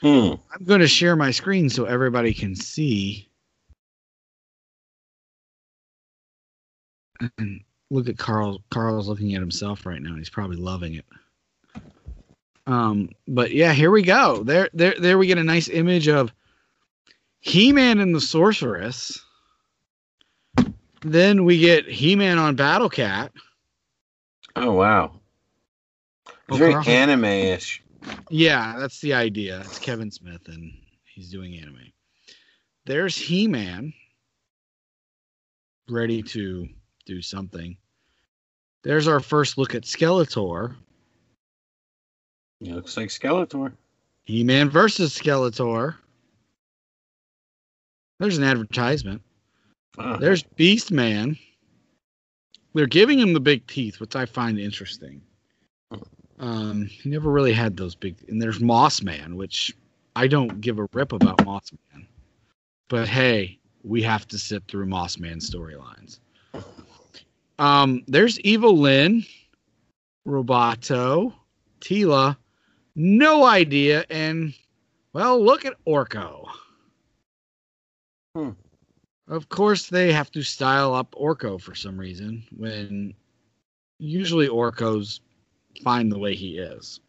[0.00, 0.34] Hmm.
[0.52, 3.28] I'm going to share my screen so everybody can see.
[7.38, 7.60] And
[7.90, 8.62] look at Carl.
[8.70, 10.16] Carl's looking at himself right now.
[10.16, 11.06] He's probably loving it.
[12.66, 14.42] Um, but yeah, here we go.
[14.42, 15.18] There, there, there.
[15.18, 16.32] We get a nice image of
[17.40, 19.20] He-Man and the Sorceress.
[21.04, 23.30] Then we get He-Man on Battle Cat.
[24.56, 25.20] Oh wow.
[26.48, 26.88] It's very Carl.
[26.88, 27.82] anime-ish.
[28.30, 29.60] Yeah, that's the idea.
[29.60, 30.72] It's Kevin Smith and
[31.04, 31.92] he's doing anime.
[32.86, 33.92] There's He Man
[35.88, 36.68] ready to
[37.04, 37.76] do something.
[38.82, 40.74] There's our first look at Skeletor.
[42.60, 43.72] It looks like Skeletor.
[44.24, 45.96] He Man versus Skeletor.
[48.18, 49.20] There's an advertisement.
[49.96, 51.38] There's Beast Man.
[52.74, 55.22] They're giving him the big teeth, which I find interesting.
[56.40, 58.16] Um, he never really had those big.
[58.28, 59.72] And there's Moss Man, which
[60.16, 62.06] I don't give a rip about Moss Man.
[62.88, 66.18] But hey, we have to sit through Moss Man storylines.
[67.58, 69.24] Um, there's Evil Lyn,
[70.26, 71.32] Roboto,
[71.80, 72.36] Teela,
[72.96, 74.54] no idea, and
[75.12, 76.48] well, look at Orko.
[78.34, 78.50] Hmm.
[79.28, 83.14] Of course, they have to style up Orko for some reason when
[83.98, 85.20] usually Orko's
[85.82, 87.00] fine the way he is.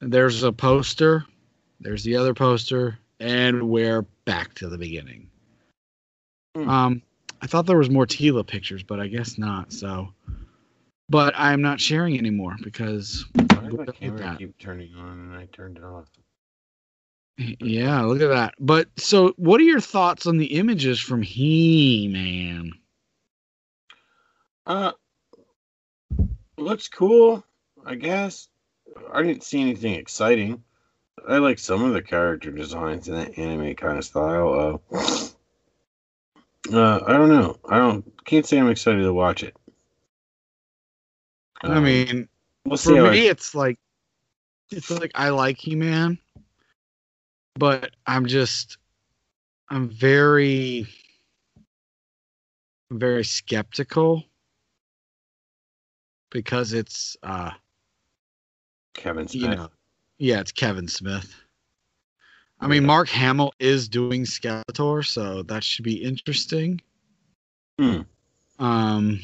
[0.00, 1.24] There's a poster,
[1.80, 5.30] there's the other poster, and we're back to the beginning.
[6.56, 6.68] Hmm.
[6.68, 7.02] Um,
[7.40, 9.72] I thought there was more Teela pictures, but I guess not.
[9.72, 10.12] So
[11.08, 15.76] but I'm not sharing anymore because I my camera keep turning on and I turned
[15.76, 16.06] it off?
[17.36, 18.54] Yeah, look at that.
[18.60, 22.72] But so, what are your thoughts on the images from He Man?
[24.66, 24.92] Uh,
[26.56, 27.44] looks cool,
[27.84, 28.48] I guess.
[29.12, 30.62] I didn't see anything exciting.
[31.28, 34.82] I like some of the character designs in that anime kind of style.
[34.92, 35.28] Uh,
[36.72, 37.58] uh, I don't know.
[37.68, 39.56] I don't can't say I'm excited to watch it.
[41.62, 42.28] I Um, mean,
[42.64, 43.78] we'll for me, I, it's like
[44.70, 46.18] it's like I like He Man,
[47.56, 48.78] but I'm just
[49.68, 50.86] I'm very
[52.90, 54.24] I'm very skeptical
[56.30, 57.50] because it's uh
[58.94, 59.42] Kevin Smith.
[59.42, 59.68] you know
[60.18, 61.34] yeah it's Kevin Smith.
[62.60, 66.80] I mean Mark Hamill is doing Skeletor, so that should be interesting.
[67.78, 68.02] Hmm.
[68.58, 69.20] Um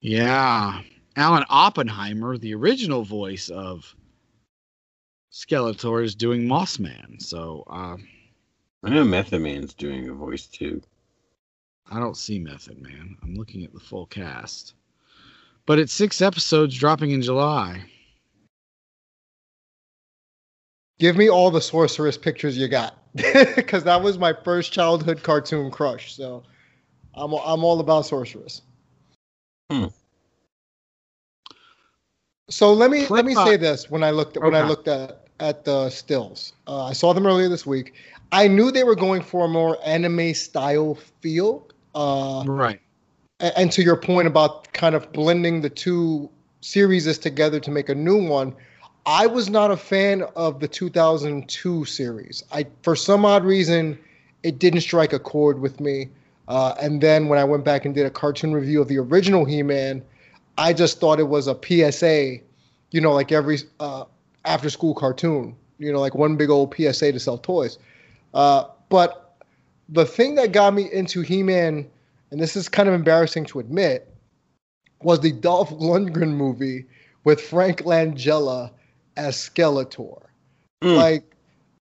[0.00, 0.80] yeah.
[1.16, 3.94] Alan Oppenheimer, the original voice of
[5.32, 7.20] Skeletor, is doing Mossman.
[7.22, 7.96] So uh,
[8.82, 10.82] I know Method Man's doing a voice too.
[11.90, 13.16] I don't see Method Man.
[13.22, 14.74] I'm looking at the full cast.
[15.66, 17.84] But it's six episodes dropping in July.
[20.98, 25.70] Give me all the sorceress pictures you got, because that was my first childhood cartoon
[25.70, 26.14] crush.
[26.14, 26.42] So,
[27.14, 28.62] I'm I'm all about sorceress.
[29.70, 29.86] Hmm.
[32.50, 35.19] So let me let me Flip say this when I looked when I looked at
[35.40, 36.52] at the stills.
[36.66, 37.94] Uh, I saw them earlier this week.
[38.32, 41.66] I knew they were going for a more anime style feel.
[41.94, 42.80] Uh, Right.
[43.40, 47.94] and to your point about kind of blending the two series together to make a
[47.94, 48.54] new one,
[49.06, 52.44] I was not a fan of the 2002 series.
[52.52, 53.98] I, for some odd reason,
[54.42, 56.08] it didn't strike a chord with me.
[56.48, 59.44] Uh, and then when I went back and did a cartoon review of the original
[59.44, 60.02] He-Man,
[60.58, 62.38] I just thought it was a PSA,
[62.90, 64.04] you know, like every uh,
[64.44, 67.78] after-school cartoon, you know, like one big old PSA to sell toys.
[68.34, 69.36] Uh, but
[69.88, 71.88] the thing that got me into He-Man
[72.30, 74.06] and this is kind of embarrassing to admit,
[75.02, 76.84] was the Dolph Lundgren movie
[77.24, 78.70] with Frank Langella
[79.16, 80.22] as Skeletor.
[80.82, 80.88] Hmm.
[80.94, 81.24] Like,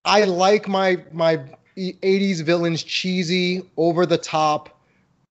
[0.06, 1.40] I like my my
[1.78, 4.82] 80s villains cheesy, over the top,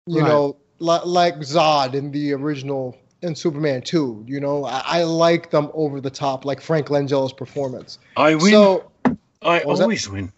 [0.07, 0.29] you Right.
[0.29, 4.25] know, li- like Zod in the original in Superman 2.
[4.27, 7.99] You know, I, I like them over the top, like Frank Langella's performance.
[8.17, 8.51] I win.
[8.53, 8.91] So
[9.43, 9.85] I was that?
[9.85, 10.33] always win.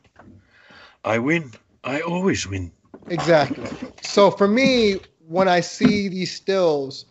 [1.05, 1.53] I win.
[1.85, 2.71] I always win.
[3.09, 3.66] Exactly.
[4.03, 7.07] So for me, when I see these stills,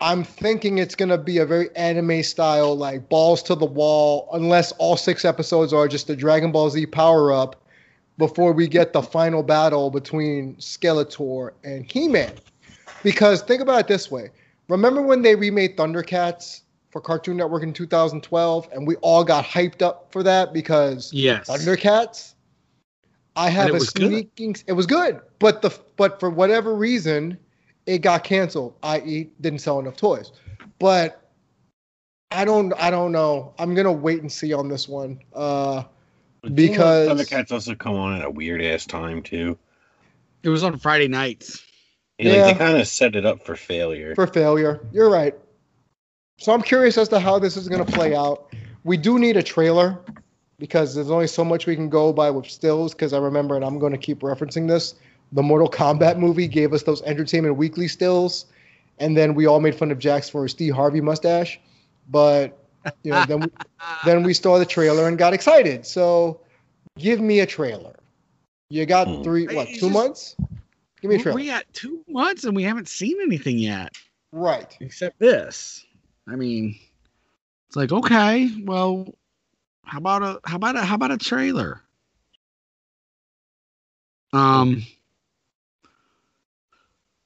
[0.00, 4.72] I'm thinking it's gonna be a very anime style, like balls to the wall, unless
[4.72, 7.62] all six episodes are just a Dragon Ball Z power up
[8.18, 12.32] before we get the final battle between Skeletor and He-Man.
[13.02, 14.30] Because think about it this way.
[14.68, 19.82] Remember when they remade Thundercats for Cartoon Network in 2012 and we all got hyped
[19.82, 21.48] up for that because Yes.
[21.48, 22.34] Thundercats.
[23.34, 24.08] I have a was good.
[24.10, 24.56] sneaking.
[24.66, 27.38] It was good, but the but for whatever reason,
[27.86, 28.74] it got canceled.
[28.82, 30.32] I.e., didn't sell enough toys.
[30.78, 31.30] But
[32.30, 32.74] I don't.
[32.74, 33.54] I don't know.
[33.58, 35.18] I'm gonna wait and see on this one.
[35.34, 35.84] Uh,
[36.52, 39.56] Because- Thundercats also come on at a weird ass time too.
[40.42, 41.64] It was on Friday nights.
[42.22, 42.52] And, like, Yeah.
[42.52, 44.14] they kind of set it up for failure.
[44.14, 44.80] for failure.
[44.92, 45.34] You're right.
[46.38, 48.52] So I'm curious as to how this is gonna play out.
[48.84, 49.98] We do need a trailer
[50.58, 52.92] because there's only so much we can go by with stills.
[52.94, 54.94] Because I remember, and I'm going to keep referencing this.
[55.32, 58.46] The Mortal Kombat movie gave us those Entertainment Weekly stills,
[58.98, 61.58] and then we all made fun of Jax for his Steve Harvey mustache.
[62.10, 62.58] But
[63.02, 63.46] you know, then we,
[64.04, 65.86] then we saw the trailer and got excited.
[65.86, 66.40] So
[66.98, 67.94] give me a trailer.
[68.68, 69.22] You got Hmm.
[69.22, 70.36] three, what, two just- months?
[71.02, 71.34] Give me a trailer.
[71.36, 73.92] we at two months and we haven't seen anything yet
[74.30, 74.74] Right.
[74.80, 75.84] except this.
[76.28, 76.76] I mean,
[77.68, 79.12] it's like okay, well,
[79.84, 81.80] how about a how about a how about a trailer?
[84.32, 84.82] Um,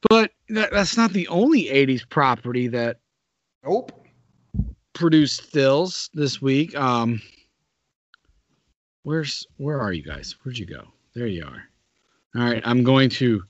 [0.08, 2.98] but that, that's not the only '80s property that
[3.62, 3.92] Nope.
[4.94, 6.74] produced stills this week.
[6.74, 7.20] Um,
[9.02, 10.34] where's where are you guys?
[10.42, 10.88] Where'd you go?
[11.14, 11.62] There you are.
[12.34, 13.42] All right, I'm going to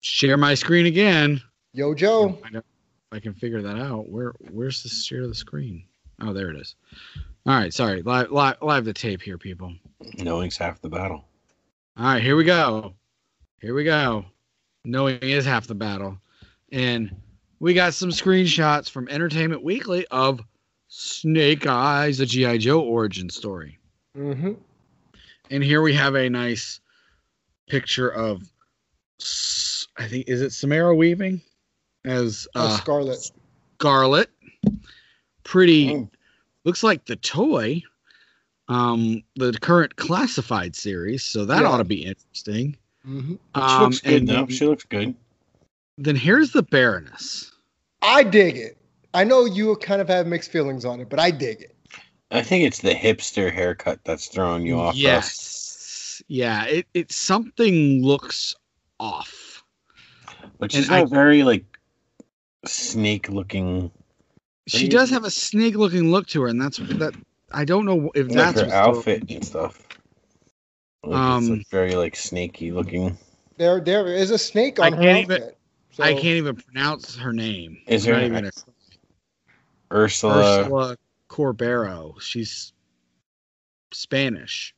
[0.00, 1.40] share my screen again.
[1.72, 2.32] Yo, Joe.
[2.42, 2.64] Find out
[3.12, 4.08] if I can figure that out.
[4.08, 5.84] Where where's the share the screen?
[6.20, 6.74] Oh, there it is.
[7.46, 8.02] All right, sorry.
[8.02, 9.74] Live live live the tape here, people.
[10.18, 11.24] Knowing's half the battle.
[11.96, 12.94] All right, here we go.
[13.60, 14.24] Here we go.
[14.84, 16.18] Knowing is half the battle.
[16.72, 17.14] And
[17.58, 20.40] we got some screenshots from Entertainment Weekly of
[20.88, 22.58] Snake Eyes, a G.I.
[22.58, 23.78] Joe origin story.
[24.16, 24.52] Mm-hmm.
[25.50, 26.80] And here we have a nice
[27.68, 28.50] picture of, S-
[29.98, 31.40] I think, is it Samara Weaving?
[32.06, 33.30] as Oh, uh, Scarlett.
[33.78, 34.30] Scarlett.
[35.44, 36.10] Pretty Mm.
[36.64, 37.82] looks like the toy.
[38.68, 41.68] Um, the current classified series, so that Yeah.
[41.68, 42.76] ought to be interesting.
[43.02, 44.32] hmm She Um, looks good and though.
[44.46, 45.14] then, She looks good.
[45.98, 47.50] then here's the Baroness.
[48.00, 48.78] I dig it.
[49.12, 51.74] I know you kind of have mixed feelings on it, but I dig it.
[52.30, 54.94] I think it's the hipster haircut that's throwing you off.
[54.94, 54.98] Russ.
[55.00, 56.64] Yes, yeah.
[56.66, 58.54] It it something looks
[59.00, 59.64] off.
[60.58, 61.64] But And she's I- not very like
[62.66, 63.90] snake looking.
[64.68, 64.90] She Right.
[64.92, 67.14] does have a snake looking look to her, and that's that.
[67.50, 69.88] I don't know if Like that's her what's outfit throwing- and stuff.
[71.02, 73.16] Like Um, it's like very like snaky looking.
[73.56, 75.56] There, there is a snake I on her can't even- outfit.
[75.98, 77.78] I can't even pronounce her name.
[77.86, 78.50] Is there- even a-
[79.92, 80.60] Ursula.
[80.62, 80.96] Ursula
[81.28, 82.20] Corbero.
[82.20, 82.72] She's
[83.92, 84.74] Spanish.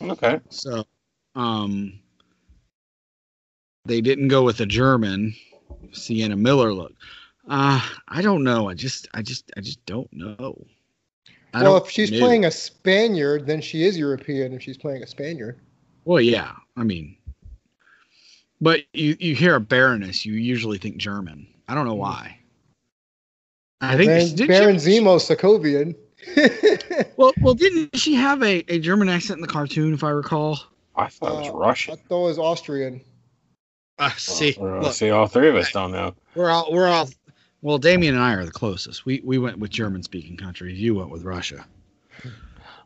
[0.00, 0.40] Okay.
[0.50, 0.84] So,
[1.34, 1.98] um,
[3.84, 5.34] they didn't go with a German
[5.92, 6.92] Sienna Miller look.
[7.48, 8.68] Uh, I don't know.
[8.68, 10.56] I just, I just, I just don't know.
[11.52, 12.18] I Well, don't if she's know.
[12.20, 14.52] playing a Spaniard, then she is European.
[14.54, 15.60] If she's playing a Spaniard,
[16.04, 16.52] well, yeah.
[16.76, 17.16] I mean,
[18.60, 21.46] but you you hear a Baroness, you usually think German.
[21.68, 22.38] I don't know why.
[23.80, 24.08] I think
[24.38, 25.94] Baron, Baron she- Zemo Sokovian.
[27.16, 30.58] Well, well, didn't she have a, a German accent in the cartoon, if I recall?
[30.96, 31.96] I thought it was Uh, I Russian.
[32.08, 33.00] thought it was Austrian.
[33.98, 36.14] Uh, see, Well, look, see, all three of us don't know.
[36.34, 37.08] we're all we're all.
[37.62, 39.06] Well, Damien and I are the closest.
[39.06, 40.78] We we went with German speaking countries.
[40.80, 41.64] You went with Russia.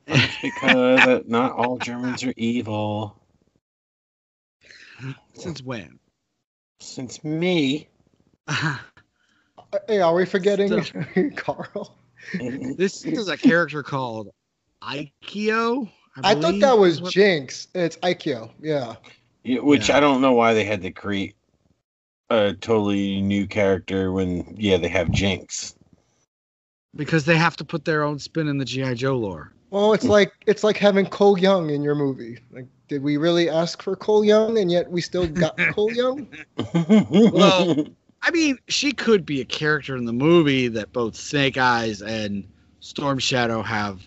[0.07, 3.17] That's because uh, not all Germans are evil.
[5.35, 5.99] Since when?
[6.81, 7.89] Since me.
[8.47, 8.79] Uh,
[9.87, 10.83] Hey, are we forgetting
[11.37, 11.95] Carl?
[12.79, 14.31] this is a character called
[14.83, 15.91] Aikio.
[16.25, 17.69] I thought that was what- Jinx.
[17.75, 18.51] It's Aikyo.
[18.63, 18.95] Yeah.
[19.49, 19.97] Yeah, which Yeah.
[19.97, 21.35] I don't know why they had to create
[22.29, 25.75] a totally new character when yeah they have Jinx.
[26.95, 29.53] because they have to put their own spin in the GI Joe lore.
[29.71, 32.39] Well, it's like it's like having Cole Young in your movie.
[32.51, 36.29] Like, did we really ask for Cole Young, and yet we still got Cole Young?
[37.33, 37.87] Well-
[38.21, 42.45] I mean, she could be a character in the movie that both Snake Eyes and
[42.81, 44.03] Storm Shadow have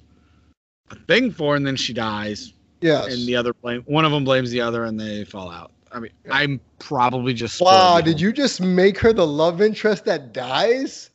[0.91, 3.13] a thing for, and then she dies, Yes.
[3.13, 5.71] and the other blame one of them blames the other, and they fall out.
[5.91, 10.33] I mean, I'm probably just wow, did you just make her the love interest that
[10.33, 11.09] dies?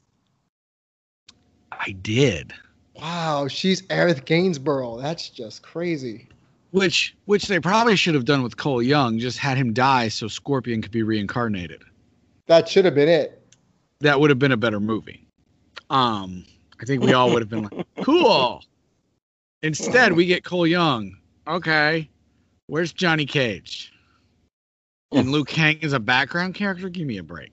[1.73, 2.53] I did.
[2.95, 4.99] Wow, she's Aerith Gainsborough.
[5.01, 6.29] That's just crazy.
[6.71, 10.29] Which which they probably should have done with Cole Young, just had him die so
[10.29, 11.83] Scorpion could be reincarnated.
[12.47, 13.43] That should have been it.
[14.01, 15.27] That would have been a better movie.
[15.91, 16.45] Um,
[16.81, 18.62] I think we all would have been like, cool.
[19.62, 21.17] Instead, we get Cole Young.
[21.47, 22.09] Okay.
[22.67, 23.93] Where's Johnny Cage?
[25.13, 26.89] And Liu Kang is a background character?
[26.89, 27.53] Give me a break.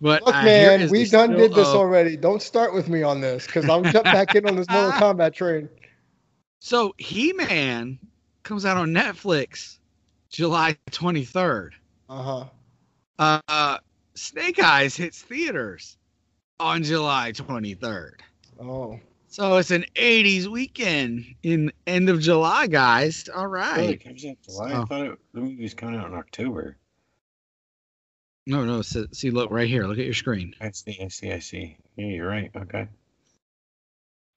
[0.00, 2.16] But Look, uh, man, we done did this of- already.
[2.16, 5.34] Don't start with me on this because I'll jump back in on this Mortal Kombat
[5.34, 5.68] train.
[6.60, 7.98] So He Man
[8.42, 9.78] comes out on Netflix
[10.30, 11.70] July 23rd.
[12.08, 12.44] Uh
[13.18, 13.40] huh.
[13.48, 13.78] Uh,
[14.14, 15.96] Snake Eyes hits theaters
[16.58, 18.14] on July 23rd.
[18.60, 18.98] Oh,
[19.34, 23.28] So it's an 80s weekend in end of July, guys.
[23.34, 23.78] All right.
[23.78, 24.70] Really, it comes out July.
[24.70, 24.86] I Oh.
[24.86, 26.76] thought it, the movie was coming out in October.
[28.46, 28.80] No, no.
[28.82, 29.88] See, see, look right here.
[29.88, 30.54] Look at your screen.
[30.60, 31.76] I see, I see, I see.
[31.96, 32.48] Yeah, you're right.
[32.54, 32.86] Okay.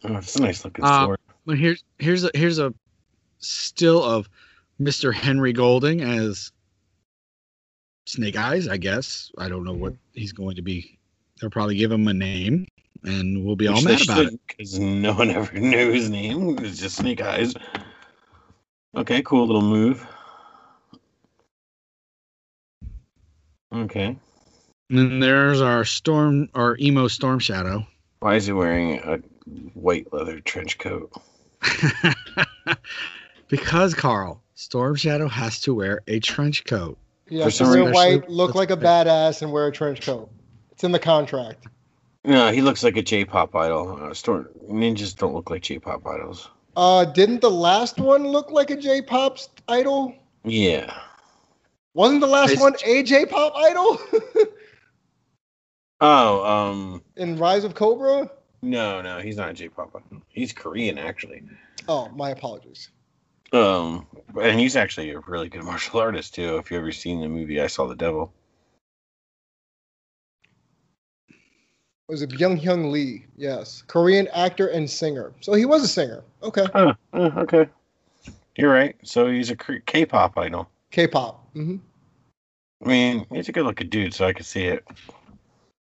[0.05, 1.19] Oh, it's a nice looking Uh, sword.
[1.45, 2.73] But here's here's a here's a
[3.37, 4.27] still of
[4.81, 5.13] Mr.
[5.13, 6.51] Henry Golding as
[8.07, 8.67] Snake Eyes.
[8.67, 10.97] I guess I don't know what he's going to be.
[11.39, 12.65] They'll probably give him a name,
[13.07, 14.39] and we'll be all mad about it.
[14.47, 16.49] Because no one ever knew his name.
[16.49, 17.53] It was just Snake Eyes.
[18.95, 20.05] Okay, cool little move.
[23.73, 24.17] Okay.
[24.89, 27.85] And then there's our storm, our emo Storm Shadow.
[28.19, 29.17] Why is he wearing a
[29.73, 31.11] white leather trench coat?
[33.47, 36.97] because Carl Storm Shadow has to wear a trench coat.
[37.29, 37.45] yeah.
[37.45, 40.31] For To some wear white, look like a badass, and wear a trench coat.
[40.71, 41.67] It's in the contract.
[42.27, 43.97] No, he looks like a J-pop idol.
[44.03, 46.49] Uh, Storm ninjas don't look like J-pop idols.
[46.75, 49.37] Uh, didn't the last one look like a J-pop
[49.69, 50.13] idol?
[50.43, 50.93] Yeah.
[51.93, 53.97] Wasn't the last It's- one a J-pop idol
[55.99, 58.29] Oh, um, in Rise of Cobra?
[58.61, 60.21] no, no, he's not a J-pop idol.
[60.27, 61.43] He's Korean actually.
[61.87, 62.89] Oh, my apologies.
[63.53, 64.05] Um,
[64.41, 66.57] and he's actually a really good martial artist too.
[66.57, 68.33] If you ever seen the movie I Saw the Devil.
[72.07, 73.25] Was it Byung-hun Lee?
[73.35, 75.33] Yes, Korean actor and singer.
[75.41, 76.23] So he was a singer.
[76.41, 77.67] Okay, Oh, oh, okay.
[78.57, 78.95] You're right.
[79.03, 80.69] So he's a K-pop idol.
[80.91, 81.47] K-pop.
[81.53, 81.77] hmm
[82.83, 84.85] I mean, he's a good-looking dude, so I could see it.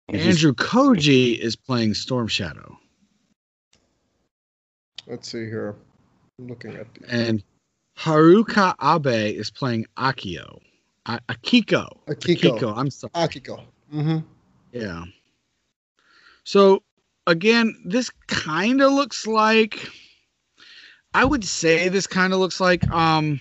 [0.09, 2.77] He's- Andrew Koji is playing Storm Shadow,
[5.07, 5.77] Let's see here.
[6.39, 7.43] I'm looking at the and
[7.99, 10.61] Haruka Abe is playing Akio.
[11.07, 11.87] A- Akiko.
[12.07, 12.59] Akiko.
[12.59, 12.77] Akiko.
[12.77, 13.11] I'm sorry.
[13.15, 13.63] Akiko.
[13.93, 14.19] Mm-hmm.
[14.73, 15.05] Yeah.
[16.51, 16.83] So
[17.29, 19.89] again, this kind of looks like
[21.15, 23.39] I would say this kind of looks like um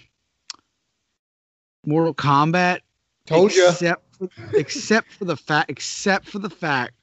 [1.88, 2.82] Mortal Kombat
[3.26, 3.68] Told you.
[3.68, 6.94] except for, except for the fact except for the fact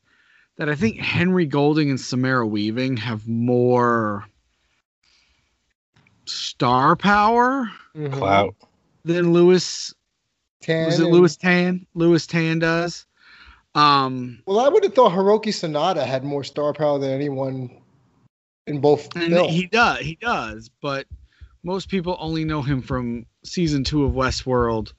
[0.59, 4.27] that I think Henry Golding and Samara Weaving have more
[6.25, 8.13] star power Mhm.
[8.13, 8.55] Clout.
[9.05, 9.93] than Lewis
[10.63, 11.85] Tan was it and- Lewis Tan?
[11.95, 13.07] Lewis Tan does.
[13.77, 17.71] Um Well, I would have thought Hiroyuki Sanada had more star power than anyone
[18.67, 19.53] in both And films.
[19.53, 21.07] he does, he does, but
[21.63, 24.93] most people only know him from season two of Westworld,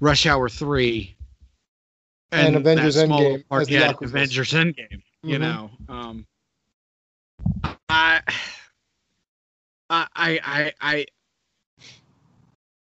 [0.00, 1.16] Rush Hour three,
[2.32, 5.02] And Avengers that small Endgame the yeah, Avengers Endgame.
[5.22, 5.40] You Mhm.
[5.40, 6.26] know, um,
[7.88, 8.20] I,
[9.88, 11.06] I, I, I.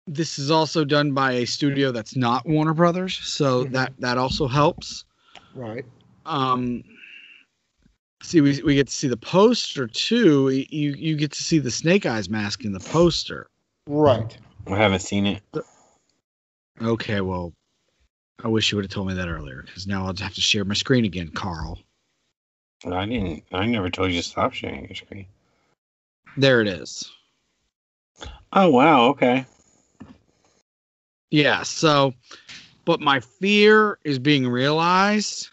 [0.06, 3.72] This is also done by a studio that's not Warner Brothers, so Mhm.
[3.72, 5.04] that that also helps
[5.54, 5.84] Right.
[6.26, 6.82] um
[8.22, 11.70] see we, we get to see the poster too you you get to see the
[11.70, 13.48] snake eyes mask in the poster
[13.88, 14.36] Right.
[14.68, 15.42] I haven't seen it.
[16.80, 17.52] okay well
[18.44, 20.64] i wish you would have told me that earlier because now i'll have to share
[20.64, 21.78] my screen again carl
[22.86, 23.44] I didn't.
[23.52, 25.26] I never told you to stop sharing your screen.
[26.36, 27.10] there it is
[28.52, 29.06] Oh wow.
[29.08, 29.46] Okay.
[31.32, 32.14] Yeah so
[32.84, 35.48] but my fear is being realized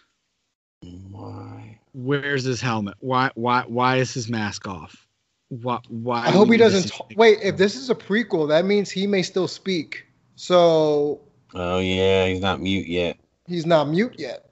[1.09, 1.79] Why?
[1.93, 5.07] where's his helmet why why why is his mask off
[5.49, 6.83] why why I hope he doesn't.
[6.83, 10.05] see ta- wait, if this is a prequel, that means he may still speak.
[10.35, 11.21] So
[11.55, 13.17] Oh yeah, he's not mute yet.
[13.47, 14.45] he's not mute yet.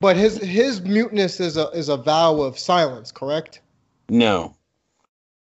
[0.00, 3.60] But his his muteness is a is a vow of silence, correct?
[4.08, 4.56] No.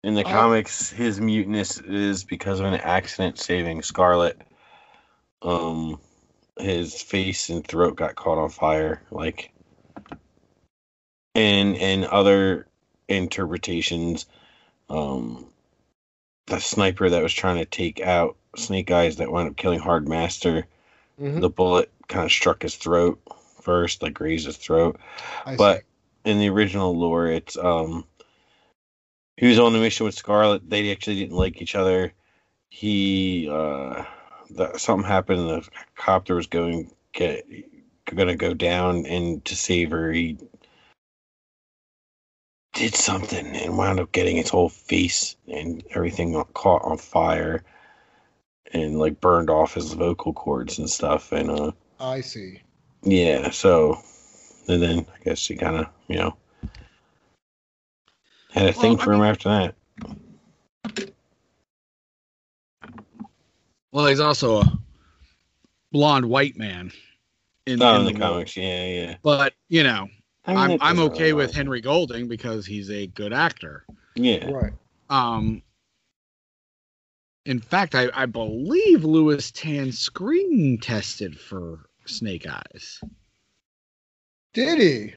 [0.03, 0.31] In the Oh.
[0.31, 4.41] comics, his muteness is because of an accident saving Scarlett.
[5.43, 6.01] Um,
[6.59, 9.03] his face and throat got caught on fire.
[9.11, 9.53] Like,
[11.35, 12.67] and and other
[13.09, 14.27] interpretations,
[14.89, 15.47] um,
[16.47, 20.09] the sniper that was trying to take out Snake Eyes that wound up killing Hard
[20.09, 20.67] Master,
[21.21, 21.41] Mhm.
[21.41, 23.21] the bullet kind of struck his throat
[23.61, 24.99] first, like grazed his throat
[25.45, 26.31] I but see.
[26.31, 28.07] in the original lore, it's um
[29.37, 30.69] he was on a mission with Scarlett.
[30.71, 32.13] They actually didn't like each other.
[32.71, 34.05] He uh
[34.51, 35.49] the, something happened.
[35.49, 37.47] The copter was going get
[38.05, 40.39] gonna go down, and to save her, he
[42.77, 47.65] did something and wound up getting his whole face and everything got caught on fire
[48.73, 52.61] and like burned off his vocal cords and stuff and uh I see.
[53.03, 53.99] yeah, so
[54.69, 56.37] and then I guess she kind of, you know,
[58.51, 59.75] had a thing Well, I for him after that.
[63.97, 64.79] Well he's also a
[65.91, 66.93] blonde white man
[67.65, 68.33] in, Oh, in in the lore.
[68.33, 69.17] comics, yeah, yeah.
[69.23, 70.07] but you know
[70.45, 71.57] I mean, I'm I'm okay really with matter.
[71.57, 73.87] Henry Golding because he's a good actor.
[74.15, 74.75] Yeah, Right.
[75.09, 75.63] Um,
[77.47, 83.01] in fact, I, I believe Lewis Tan screen tested for Snake Eyes.
[84.53, 85.15] Did he?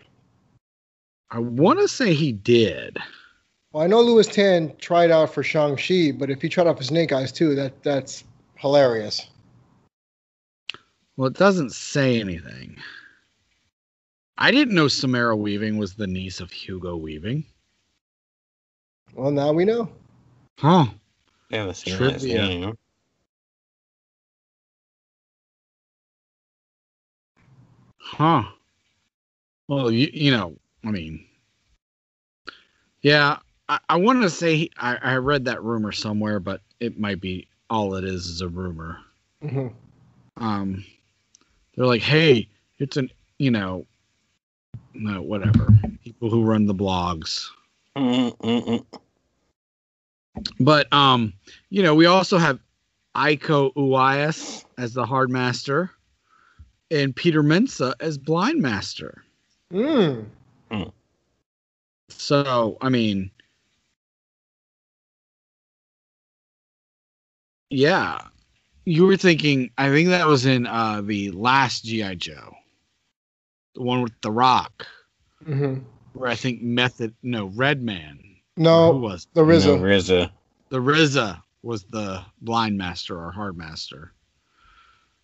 [1.31, 2.97] I want to say he did.
[3.73, 6.77] Well, I know Lewis Tan tried out for Shang Chi, but if he tried out
[6.77, 8.23] for Snake Eyes too, that that's
[8.59, 9.27] hilarious.
[11.17, 12.77] Well, it doesn't say anything.
[14.37, 17.45] I didn't know Samara Weaving was the niece of Hugo Weaving.
[19.13, 19.89] Well, now we know.
[20.59, 20.85] Huh.
[21.49, 22.47] yeah, the same last Trivia.
[22.47, 22.77] name.
[27.97, 28.43] Huh.
[29.67, 31.25] Well, you, you know, I mean,
[33.01, 33.37] yeah,
[33.67, 37.21] I, I wanted to say he, I, I read that rumor somewhere, but it might
[37.21, 38.99] be all it is is a rumor.
[39.41, 39.67] hmm
[40.37, 40.85] Um,
[41.75, 42.47] they're like, hey,
[42.77, 43.85] it's an, you know,
[44.93, 45.67] no, whatever.
[46.03, 47.47] People who run the blogs.
[47.95, 48.85] Mm-mm-mm.
[50.59, 51.33] But, um,
[51.69, 52.59] you know, we also have
[53.15, 55.91] Iko Uwais as the hard master
[56.91, 59.23] and Peter Mensah as blind master.
[59.71, 60.25] Mm.
[62.09, 63.31] So, I mean,
[67.69, 68.19] yeah,
[68.85, 69.71] you were thinking.
[69.77, 72.55] I think that was in uh, the last GI Joe,
[73.75, 74.85] the one with the Rock,
[75.45, 75.79] hmm
[76.13, 78.19] where I think Method, no, Redman.
[78.55, 79.79] who No, it was the No, RZA.
[79.79, 80.31] RZA.
[80.69, 84.11] the RZA was the blind master or hard master,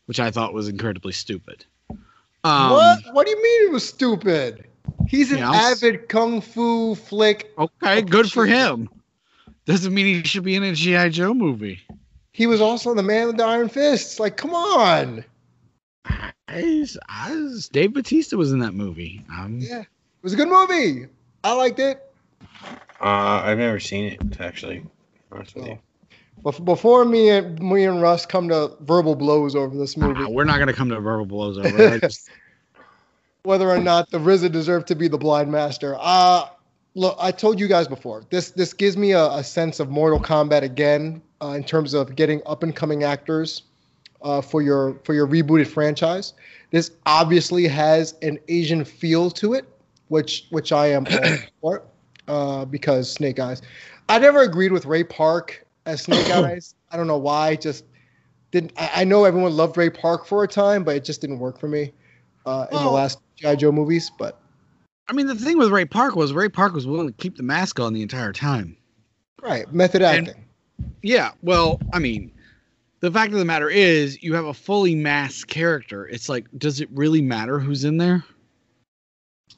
[0.06, 1.66] which I thought was incredibly stupid.
[2.44, 3.00] Um, what?
[3.14, 4.68] What do you mean it was stupid?
[5.08, 7.52] He's an Yeah, I'll avid kung fu flick.
[7.58, 8.90] Okay, good for him.
[9.66, 11.80] Doesn't mean he should be in a GI Joe movie.
[12.36, 14.20] He was also the man with the iron fists.
[14.20, 15.24] Like, come on.
[16.04, 16.34] I,
[17.08, 19.24] I, Dave Batista was in that movie.
[19.32, 19.88] Um, Yeah, it
[20.22, 21.08] was a good movie.
[21.46, 22.04] I liked it.
[23.00, 24.82] Uh, I've never seen it actually.
[24.82, 24.88] to
[25.32, 25.80] honest with you.
[26.44, 30.30] Bef- Before me and me and Russ come to verbal blows over this movie, ah,
[30.30, 31.84] we're not gonna come to verbal blows over.
[31.96, 32.02] it.
[32.02, 32.30] Just,
[33.44, 35.96] whether or not the RZA deserved to be the blind master.
[35.98, 36.50] Uh
[36.96, 38.26] look, I told you guys before.
[38.30, 42.16] This this gives me a, a sense of Mortal Kombat again uh, in terms of
[42.16, 43.64] getting up and coming actors
[44.22, 46.34] uh, for your for your rebooted franchise.
[46.72, 49.66] This obviously has an Asian feel to it,
[50.08, 51.84] which which I am all for
[52.28, 53.62] uh, because Snake Eyes.
[54.10, 56.76] I never agreed with Ray Park as Snake Eyes.
[56.92, 57.56] I don't know why.
[57.56, 57.86] Just
[58.52, 58.74] didn't.
[58.78, 61.60] I, I know everyone loved Ray Park for a time, but it just didn't work
[61.60, 61.92] for me
[62.46, 64.12] uh, in the last GI Joe movies.
[64.18, 64.40] But
[65.08, 67.44] I mean, the thing with Ray Park was Ray Park was willing to keep the
[67.44, 68.76] mask on the entire time.
[69.42, 70.45] right, method And- acting.
[71.02, 72.32] Yeah, well, I mean,
[73.00, 76.08] the fact of the matter is, you have a fully masked character.
[76.08, 78.24] It's like, does it really matter who's in there?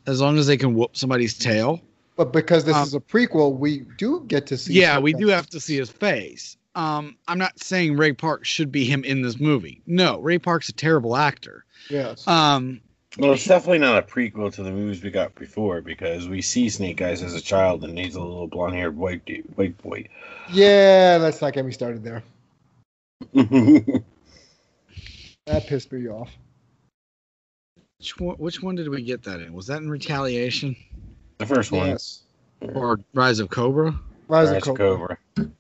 [0.06, 1.82] As long as they can whoop somebody's tail.
[2.16, 4.74] But because this um, is a prequel, we do get to see.
[4.74, 6.58] Yeah, we Snake do have to see his face.
[6.76, 9.82] Um, I'm not saying Ray Park should be him in this movie.
[9.88, 11.66] No, Ray Park's a terrible actor.
[11.90, 12.28] Yes.
[12.28, 12.82] Um,
[13.18, 16.70] Well, it's definitely not a prequel to the movies we got before because we see
[16.70, 20.08] Snake Eyes as a child and he's a little blonde-haired white dude, white boy.
[20.52, 22.24] yeah, let's not get me started there.
[25.48, 26.30] That pissed me off.
[28.00, 29.54] which one, which one did we get that in?
[29.54, 30.76] Was that in Retaliation
[31.38, 32.24] the first one, Yes.
[32.62, 33.98] or Rise of Cobra?
[34.28, 35.18] Rise, Rise of of Cobra.
[35.38, 35.52] Cobra.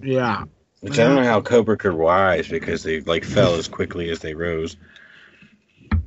[0.00, 0.44] Yeah,
[0.80, 4.20] Which I don't know how Cobra could rise because they like fell as quickly as
[4.20, 4.76] they rose.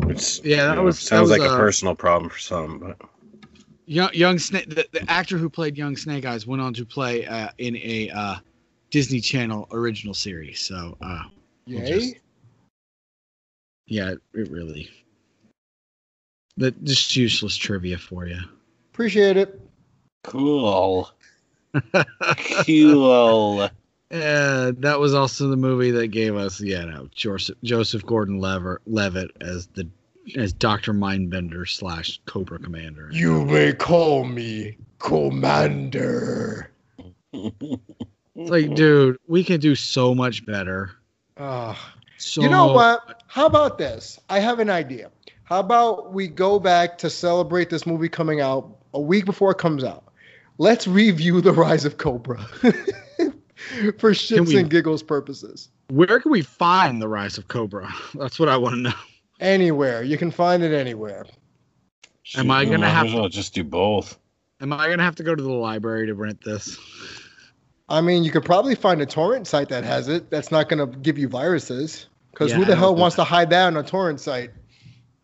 [0.08, 2.40] Which Yeah, that you know, was- that sounds was, like a uh, personal problem for
[2.40, 3.02] some, but
[3.86, 4.70] young young snake.
[4.70, 8.10] The, the actor who played young Snake Eyes went on to play uh, in a
[8.10, 8.36] uh,
[8.90, 10.60] Disney Channel original series.
[10.62, 11.24] So uh,
[11.66, 11.84] Yay.
[11.86, 12.16] just-
[13.88, 14.90] yeah, it, it really.
[16.58, 18.40] That just useless trivia for you.
[18.94, 19.62] Appreciate it.
[20.24, 21.12] cool,
[22.66, 23.70] cool.
[24.10, 29.32] Uh, that was also the movie that gave us, yeah, no, Joseph, Joseph Gordon-Levitt Levitt
[29.42, 29.88] as the
[30.36, 33.10] as Doctor Mindbender slash Cobra Commander.
[33.12, 36.72] You may call me Commander.
[37.34, 40.92] It's like, dude, we can do so much better.
[41.38, 41.94] Ah.
[42.18, 43.24] So You know what?
[43.28, 44.20] How about this?
[44.30, 45.12] I have an idea.
[45.44, 49.58] How about we go back to celebrate this movie coming out a week before it
[49.58, 50.04] comes out?
[50.58, 52.46] Let's review The Rise of Cobra
[53.98, 55.70] for shits we- and giggles purposes.
[55.90, 57.90] Where can we find the Rise of Cobra?
[58.16, 58.94] That's what I want to know.
[59.40, 60.04] Anywhere.
[60.04, 61.26] You can find it anywhere.
[62.36, 64.20] Am I gonna might have as well just do both?
[64.60, 66.78] Am I gonna have to go to the library to rent this?
[67.90, 70.30] I mean, you could probably find a torrent site that has it.
[70.30, 72.08] That's not going to give you viruses.
[72.32, 73.24] Because Yeah, who the hell wants that.
[73.24, 74.52] to hide that on a torrent site?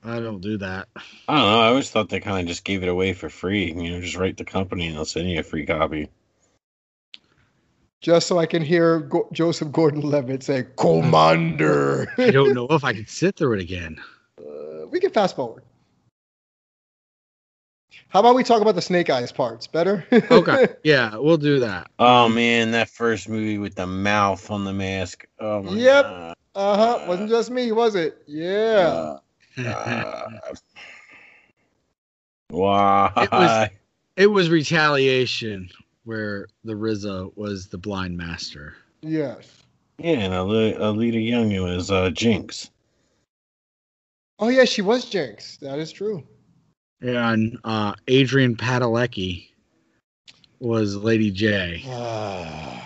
[0.03, 0.87] I don't do that.
[1.27, 1.59] I don't know.
[1.59, 3.67] I always thought they kind of just gave it away for free.
[3.71, 6.09] You know, just write the company and they'll send you a free copy.
[8.03, 12.91] Just so I can hear Go- Joseph Gordon-Levitt say, "Commander." I don't know if I
[12.91, 13.99] can sit through it again.
[14.39, 15.63] Uh, we can fast forward.
[18.09, 19.67] How about we talk about the Snake Eyes parts?
[19.67, 20.05] Better.
[20.31, 21.89] Okay, yeah, we'll do that.
[21.99, 25.25] Oh man, that first movie with the mouth on the mask.
[25.39, 26.05] Oh my Yep.
[26.05, 27.05] uh huh.
[27.07, 28.17] Wasn't just me, was it?
[28.27, 29.17] Yeah.
[29.57, 30.27] Uh, uh,
[32.49, 33.11] why?
[33.15, 33.69] It was-
[34.17, 35.69] it was retaliation
[36.05, 38.75] where the RZA was the blind master.
[39.01, 39.63] yes.
[39.97, 42.69] yeah, and Ali- Alita Young was uh, Jinx.
[44.39, 45.57] Oh yeah, she was Jinx.
[45.57, 46.23] That is true.
[47.01, 49.49] And uh, Adrian Padalecki
[50.59, 51.83] was Lady J.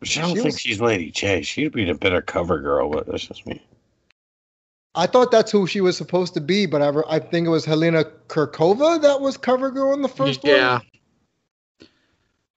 [0.00, 1.42] Which I don't She think was- she's Lady J.
[1.42, 3.62] She'd be the better cover girl, but that's just me.
[4.96, 7.50] I thought that's who she was supposed to be, but I, re- I think it
[7.50, 10.74] was Helena Kirkova that was cover girl in the first yeah.
[10.74, 10.82] one.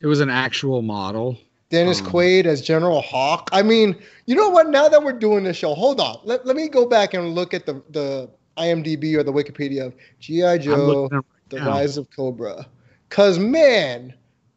[0.01, 1.37] It was an actual model.
[1.69, 3.49] Dennis Um, Quaid as General Hawk.
[3.51, 3.95] I mean,
[4.25, 4.69] you know what?
[4.69, 6.19] Now that we're doing this show, hold on.
[6.23, 9.95] Let, let me go back and look at the, the IMDb or the Wikipedia of
[10.19, 10.59] G.I.
[10.59, 11.67] Joe, looking at The now.
[11.67, 12.65] Rise of Cobra.
[13.09, 14.13] Because, man,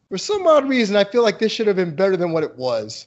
[0.09, 2.57] for some odd reason, I feel like this should have been better than what it
[2.57, 3.07] was.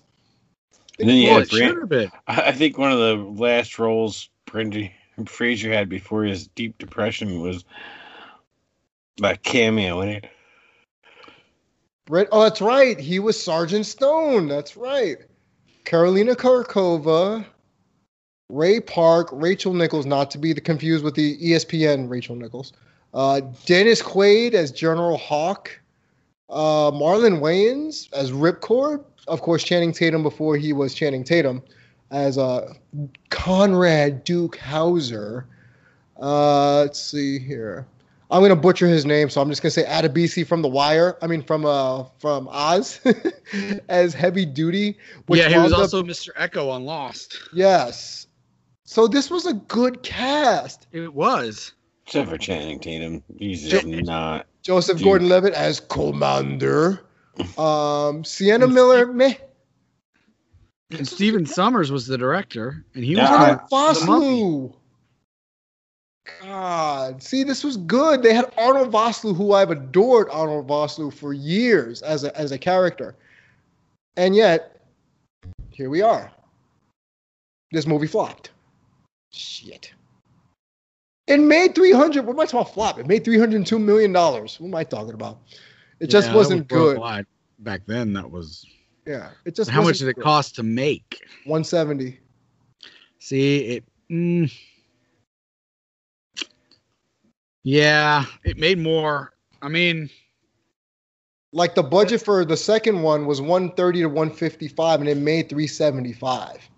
[1.00, 2.12] And then you Well, had it should have been.
[2.28, 4.92] I I think one of the last roles Brendan
[5.26, 7.66] Fraser had before his deep depression was
[9.18, 10.26] that cameo in it.
[12.32, 13.00] Oh, that's right.
[13.00, 14.48] He was Sergeant Stone.
[14.48, 15.18] That's right.
[15.86, 17.46] Karolina Kurkova
[18.50, 22.74] Ray Park, Rachel Nichols, not to be confused with the ESPN Rachel Nichols.
[23.14, 25.80] Uh, Dennis Quaid as General Hawk.
[26.50, 29.04] Uh, Marlon Wayans as Ripcord.
[29.28, 31.64] Of course, Channing Tatum before he was Channing Tatum
[32.12, 32.74] as uh,
[33.30, 35.48] Conrad Duke Hauser.
[36.22, 37.88] Uh, let's see here.
[38.34, 41.18] I'm gonna butcher his name, so I'm just gonna say Adebisi from The Wire.
[41.22, 43.00] I mean, from uh, from Oz,
[43.90, 44.98] as Heavy Duty.
[45.28, 46.30] which yeah, he was wound up- also Mr.
[46.34, 47.38] Eko on Lost.
[47.54, 48.28] yes.
[48.86, 50.88] So this was a good cast.
[50.92, 51.74] It was.
[52.06, 53.24] Except for Channing Tatum.
[53.40, 54.46] He's Jo- just not.
[54.62, 55.06] Joseph Dude.
[55.06, 57.06] Gordon-Levitt as Commander.
[57.58, 59.34] Um, Sienna Miller, meh.
[60.92, 64.42] And Stephen Sommers was the director, and he Yeah, was I- Arnold on The Mummy.
[64.42, 64.76] Vosloo.
[66.42, 68.24] God, see, this was good.
[68.24, 72.58] They had Arnold Vosloo, who I've adored Arnold Vosloo for years as a as a
[72.58, 73.16] character,
[74.16, 74.82] and yet
[75.72, 76.32] here we are.
[77.72, 78.52] This movie flopped.
[79.32, 79.92] Shit.
[81.28, 82.26] It made three hundred.
[82.26, 82.74] What am I talking about?
[82.74, 83.00] Flop.
[83.00, 84.60] It made three hundred two million dollars.
[84.60, 85.40] What am I talking about?
[86.00, 87.26] It just Yeah, that wasn't was good.
[87.60, 88.66] Back then, that was.
[89.06, 89.70] Yeah, it just.
[89.70, 90.24] How much did it good.
[90.24, 91.22] cost to make?
[91.46, 92.20] One seventy.
[93.20, 93.84] See, it.
[94.12, 94.54] Mm,
[97.64, 99.34] yeah, it made more.
[99.62, 100.10] I mean,
[101.52, 106.70] Like the budget for the second one was 130 to 155 and it made 375.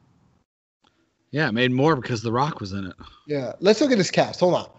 [1.32, 2.94] yeah, it made more because The Rock was in it.
[3.28, 3.54] Yeah.
[3.60, 4.40] Let's look at this cast.
[4.42, 4.70] Hold on.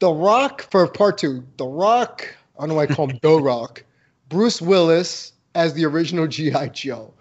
[0.00, 1.44] The Rock for part two.
[1.56, 2.26] The Rock,
[2.58, 3.84] I don't know why I call him The Rock.
[4.28, 6.68] Bruce Willis as the original G.I.
[6.68, 7.12] Joe.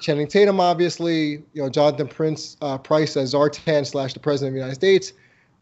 [0.00, 4.54] Channing Tatum, obviously, you know, Jonathan Prince uh, Price as Zartan slash the President of
[4.54, 5.12] the United States.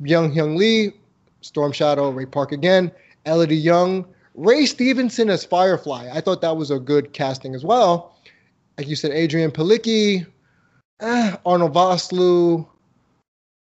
[0.01, 0.93] Young Hyung Lee,
[1.43, 2.91] Storm Shadow, Ray Park again.
[3.27, 6.11] Elodie Yung, Ray Stevenson as Firefly.
[6.13, 8.17] I thought that was a good casting as well.
[8.79, 10.27] Like you said, Adrianne Palicki,
[11.01, 12.67] eh, Arnold Vosloo.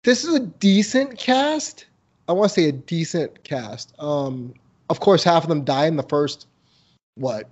[0.03, 1.85] This is a decent cast.
[2.27, 3.93] I want to say a decent cast.
[3.99, 4.53] Um,
[4.89, 6.47] of course, half of them die in the first,
[7.15, 7.49] what,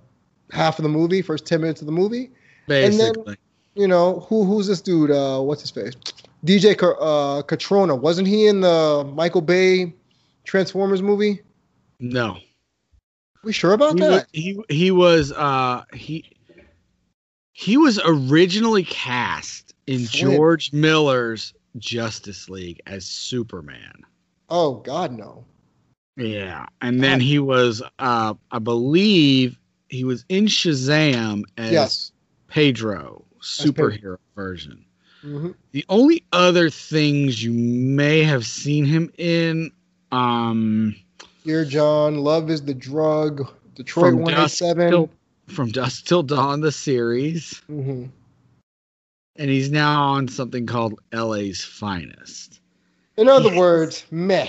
[0.52, 2.30] half of the movie, first 10 minutes of the movie.
[2.68, 3.36] And then- Basically,
[3.74, 5.10] You know, who who's this dude?
[5.10, 5.92] Uh, what's his face?
[6.46, 7.98] DJ uh, Cotrona.
[7.98, 9.92] Wasn't he in the Michael Bay
[10.46, 11.42] Transformers movie?
[12.00, 12.38] no.
[13.42, 14.10] We sure about He that?
[14.10, 16.24] was, he he was uh he
[17.52, 20.10] he was originally cast in Flint.
[20.10, 24.02] George Miller's Justice League as Superman.
[24.48, 25.44] Oh God, no.
[26.16, 32.12] Yeah, and then he was uh I believe he was in Shazam as Yes.
[32.48, 33.24] Pedro,
[33.58, 33.90] Pedro.
[33.90, 34.84] superhero version.
[35.22, 39.70] hmm The only other things you may have seen him in,
[40.12, 40.94] um,
[41.44, 43.48] Dear John, Love is the Drug.
[43.74, 44.90] Detroit From Dusk 187.
[44.90, 45.10] till,
[45.54, 48.06] from Dusk Till Dawn, the series, hmm
[49.38, 52.60] and he's now on something called LA's Finest.
[53.18, 53.58] In other Yes.
[53.58, 54.48] words, meh.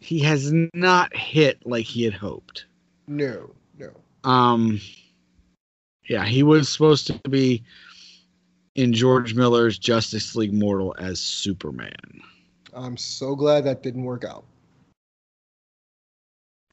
[0.00, 2.66] He has not hit like he had hoped.
[3.06, 3.90] No, no.
[4.24, 4.80] Um,
[6.08, 7.62] yeah, he was supposed to be
[8.74, 12.20] in George Miller's Justice League Mortal as Superman.
[12.74, 14.44] I'm so glad that didn't work out.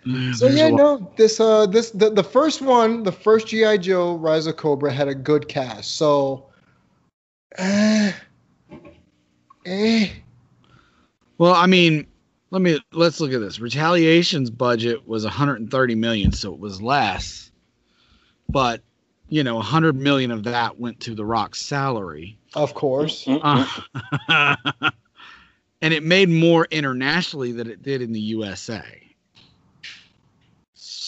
[0.06, 3.78] Yeah, So there's yeah, no, this uh this the, the first one, the first G.I.
[3.78, 5.96] Joe Rise of Cobra had a good cast.
[5.96, 6.46] So
[7.58, 8.12] eh,
[9.66, 10.08] eh.
[11.38, 12.08] Well, I mean,
[12.52, 13.60] let me let's look at this.
[13.60, 17.52] Retaliation's budget was 130 million, so it was less.
[18.50, 18.82] But
[19.30, 23.26] you know, 100 million of that went to The Rock's salary, Of course.
[23.28, 23.66] uh,
[25.82, 29.03] and it made more internationally than it did in the USA.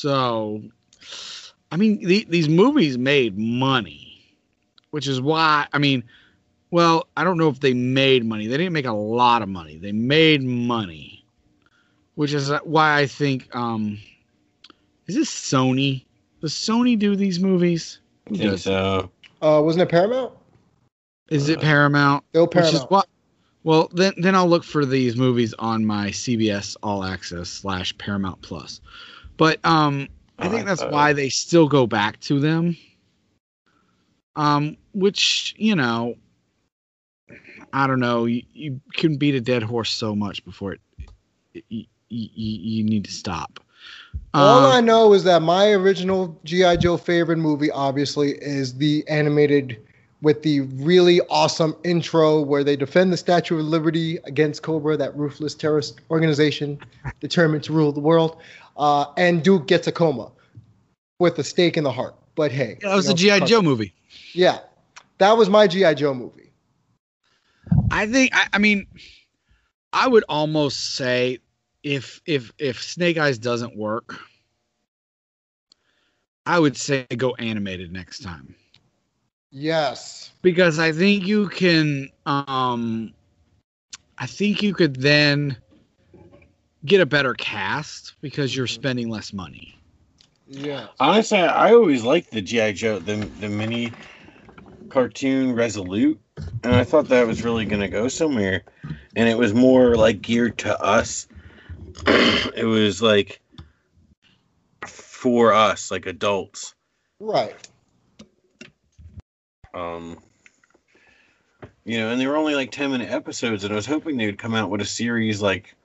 [0.05, 0.61] So,
[1.71, 4.23] I mean, the, these movies made money,
[4.91, 6.03] which is why I mean,
[6.69, 8.45] well, I don't know if they made money.
[8.45, 9.79] They didn't make a lot of money.
[9.79, 11.25] They made money,
[12.13, 13.97] which is why I think um
[15.07, 16.05] is this Sony?
[16.39, 17.99] Does Sony do these movies?
[18.31, 19.09] I think so.
[19.41, 20.33] Uh, wasn't it Paramount?
[21.29, 22.23] Is it Paramount?
[22.29, 22.91] Still Which is Paramount.
[22.91, 23.07] what
[23.63, 28.39] well then then I'll look for these movies on my CBS All Access slash Paramount
[28.43, 28.81] Plus.
[29.38, 30.07] But um
[30.38, 32.75] I think that's Uh, why they still go back to them.
[34.36, 36.15] Um, which you know,
[37.71, 38.25] I don't know.
[38.25, 40.81] You, you can beat a dead horse so much before it,
[41.69, 43.59] you, you, you need to stop.
[44.33, 46.75] All Um, I know is that my original G.I.
[46.77, 49.77] Joe favorite movie, obviously, is the animated
[50.21, 55.15] with the really awesome intro where they defend the Statue of Liberty against Cobra, that
[55.15, 56.79] ruthless terrorist organization
[57.19, 58.38] determined to rule the world.
[58.76, 60.32] Uh, and Duke gets a coma
[61.19, 62.15] with a stake in the heart.
[62.36, 63.93] But hey, that was you a know, GI Joe movie.
[64.34, 64.59] Yeah,
[65.17, 65.93] that was my G.I.
[65.93, 66.51] Joe movie.
[67.91, 68.88] I think I, I mean
[69.93, 71.39] I would almost say
[71.84, 74.19] if if if Snake Eyes doesn't work,
[76.45, 78.55] I would say go animated next time.
[79.51, 80.32] Yes.
[80.41, 83.13] Because I think you can um
[84.17, 85.57] I think you could then
[86.86, 89.75] get a better cast because you're spending less money.
[90.47, 90.88] Yeah.
[90.99, 93.91] Honestly, I always liked the GI Joe, the the mini
[94.89, 96.19] cartoon Resolute,
[96.63, 98.63] and I thought that was really gonna go somewhere,
[99.15, 101.27] and it was more like geared to us.
[102.07, 103.41] it was like
[104.86, 106.75] for us, like adults.
[107.19, 107.55] Right.
[109.73, 110.19] Um,
[111.83, 114.27] you know, and they were only like ten minute episodes, and I was hoping they
[114.27, 115.75] would come out with a series like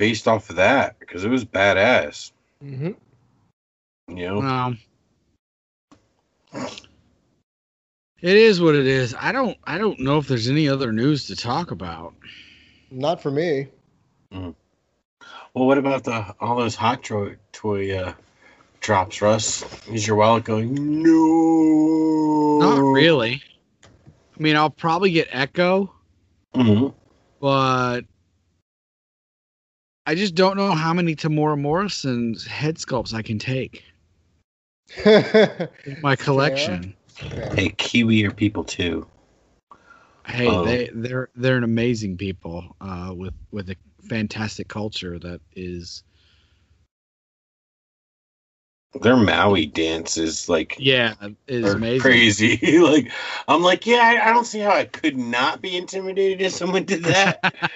[0.00, 2.32] based off of that because it was badass.
[2.62, 2.92] hmm
[4.08, 4.78] You know, Um,
[8.22, 9.14] it is what it is.
[9.14, 12.14] I don't I don't know if there's any other news to talk about.
[12.90, 13.68] Not for me.
[14.32, 14.54] well,
[15.52, 18.14] what about the all those hot toy toy uh,
[18.80, 19.66] drops, Russ?
[19.88, 21.02] Is your wallet going?
[21.02, 23.42] No, Not really.
[24.38, 25.92] I mean, I'll probably get Echo,
[26.54, 26.88] hmm
[27.38, 28.06] but
[30.06, 33.84] I just don't know how many Temuera Morrison's head sculpts I can take
[36.02, 36.94] my collection.
[37.54, 39.06] Hey, Kiwi are people too.
[40.26, 40.64] Hey, Oh.
[40.64, 43.76] they they're they're an amazing people uh, with with a
[44.08, 46.02] fantastic culture that is
[49.00, 51.14] Their Maui dance is like yeah
[51.46, 52.00] is amazing.
[52.00, 52.78] crazy.
[52.80, 53.10] like
[53.48, 56.84] I'm like, yeah, I, I don't see how I could not be intimidated if someone
[56.84, 57.54] did that.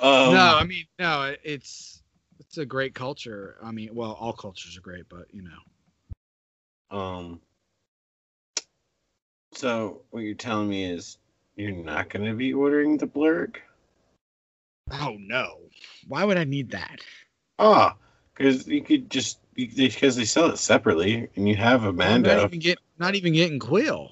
[0.00, 2.02] um, no, I mean no, it's
[2.38, 3.56] it's a great culture.
[3.62, 6.96] I mean, well, all cultures are great, but you know.
[6.96, 7.40] Um.
[9.52, 11.18] So what you're telling me is
[11.56, 13.56] you're not going to be ordering the Blurrg?
[14.92, 15.58] Oh no.
[16.08, 17.00] Why would I need that?
[17.58, 17.96] Ah,
[18.34, 22.58] because you could just because they sell it separately, and you have I'm not even
[22.58, 24.10] get not even getting Quill.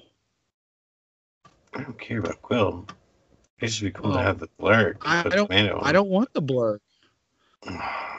[1.73, 2.85] I don't care about Quill.
[3.61, 4.17] It should be cool Oh.
[4.17, 4.97] to have the Blurrg.
[5.01, 6.79] I Put don't- I don't want the blur.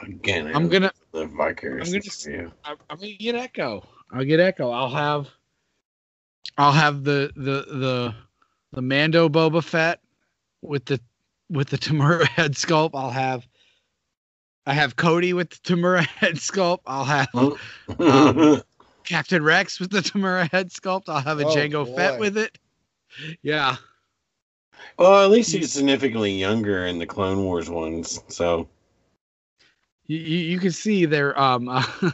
[0.03, 2.51] Again, I I'm gonna live vicariously I'm gonna for you.
[2.63, 3.87] I- I'm gonna get Echo.
[4.11, 4.69] I'll get Echo.
[4.71, 5.29] I'll have
[6.57, 8.15] I'll have the the the
[8.71, 9.99] the Mando Boba Fett
[10.61, 10.99] with the
[11.49, 12.91] with the Temuera head sculpt.
[12.93, 13.47] I'll have
[14.67, 16.81] I have Cody with the Temuera head sculpt.
[16.85, 18.61] I'll have Um,
[19.03, 21.05] Captain Rex with the Temuera head sculpt.
[21.07, 21.95] I'll have a Oh, Jango boy.
[21.95, 22.57] Fett with it.
[23.41, 23.77] Yeah.
[24.97, 28.21] Well, at least he's significantly younger in the Clone Wars ones.
[28.27, 28.67] So
[30.07, 31.83] You, you, you can see they're um uh,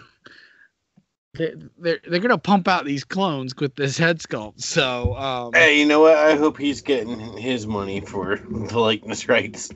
[1.34, 4.61] they they're they're gonna pump out these clones with this head sculpt.
[4.61, 6.18] So um hey, you know what?
[6.18, 9.70] I hope he's getting his money for the likeness rights.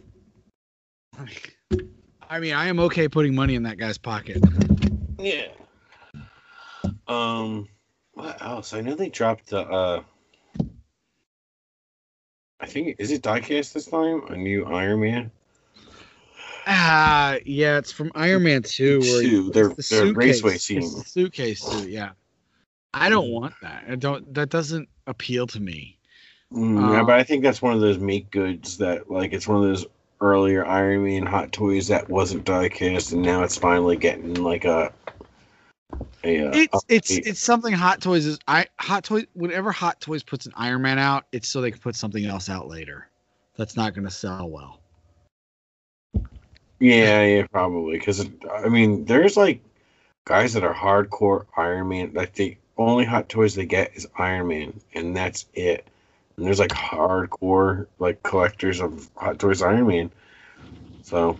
[2.29, 4.41] I mean I am okay putting money in that guy's pocket.
[5.19, 5.47] Yeah.
[7.07, 7.67] Um,
[8.13, 8.73] what else?
[8.73, 9.59] I know they dropped the.
[9.61, 10.03] uh
[12.61, 14.23] I think is it diecast this time?
[14.29, 15.31] A new Iron Man.
[16.67, 20.81] Ah, yeah, it's from Iron Man 2 where he Two, their- the their raceway scene.
[20.81, 22.11] the suitcase suit, yeah.
[22.93, 23.85] I don't want that.
[23.89, 25.97] I don't that doesn't appeal to me.
[26.53, 29.47] Mm, yeah, Uh, but I think that's one of those make goods that like it's
[29.47, 29.85] one of those
[30.19, 34.93] earlier Iron Man hot toys that wasn't diecast, and now it's finally getting like a.
[36.23, 37.27] It's oh, it's update.
[37.27, 40.99] it's something Hot Toys is I Hot Toys whenever Hot Toys puts an Iron Man
[40.99, 43.07] out, it's so they can put something else out later.
[43.57, 44.79] That's not going to sell well.
[46.79, 47.97] Yeah, yeah, probably.
[47.97, 49.61] Because I mean, there's like
[50.25, 52.11] guys that are hardcore Iron Man.
[52.13, 55.87] Like the only hot toys they get is Iron Man, and that's it.
[56.37, 60.11] And there's like hardcore like collectors of hot toys Iron Man.
[61.03, 61.37] So,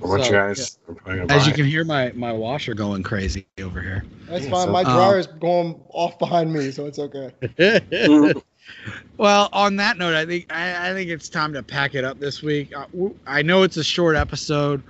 [0.00, 3.66] what So, you guys are As you can hear my my washer going crazy over
[3.66, 3.88] here.
[4.12, 4.54] That's Yeah, fine.
[4.54, 7.30] so- My Um, dryer is going off behind me, so it's okay.
[9.16, 12.18] Well, on that note, I think I, I think it's time to pack it up
[12.18, 12.74] this week.
[12.76, 14.82] I, w- I know it's a short episode.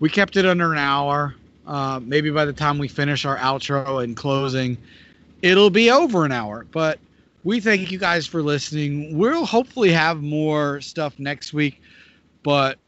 [0.00, 1.34] We kept it under an hour.
[1.66, 4.76] Uh, maybe by the time we finish our outro and closing,
[5.42, 6.66] it'll be over an hour.
[6.70, 6.98] But
[7.44, 9.16] we thank you guys for listening.
[9.16, 11.80] We'll hopefully have more stuff next week,
[12.42, 12.78] but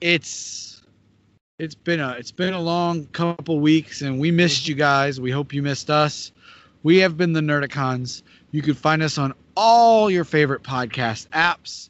[0.00, 0.71] it's
[1.62, 5.20] it's been a it's been a long couple weeks, and we missed you guys.
[5.20, 6.32] We hope you missed us.
[6.82, 8.22] We have been the Nerdicons.
[8.50, 11.88] You can find us on all your favorite podcast apps.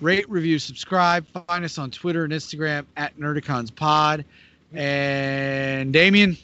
[0.00, 1.24] Rate, review, subscribe.
[1.46, 4.24] Find us on Twitter and Instagram at NerdiconsPod.
[4.72, 6.36] And Damien,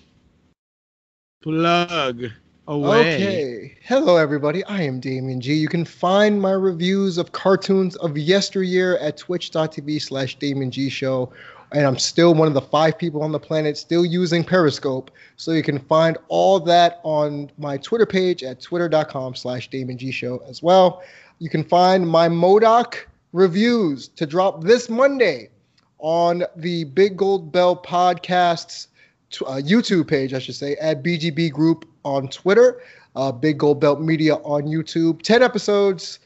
[1.42, 2.26] plug.
[2.68, 3.14] away.
[3.16, 3.78] Okay.
[3.82, 4.62] Hello, everybody.
[4.66, 5.54] I am Damien G.
[5.54, 11.32] You can find my reviews of cartoons of yesteryear at twitch.tv slash Damien G Show.
[11.72, 15.10] And I'm still one of the five people on the planet still using Periscope.
[15.36, 20.10] So you can find all that on my Twitter page at twitter.com slash Damien G
[20.10, 21.02] Show as well.
[21.38, 25.50] You can find my MODOK reviews to drop this Monday
[25.98, 28.88] on the Big Gold Belt Podcasts
[29.42, 32.80] uh, YouTube page, I should say, at BGB Group on Twitter,
[33.16, 35.22] uh, Big Gold Belt Media on YouTube.
[35.22, 36.20] 10 episodes.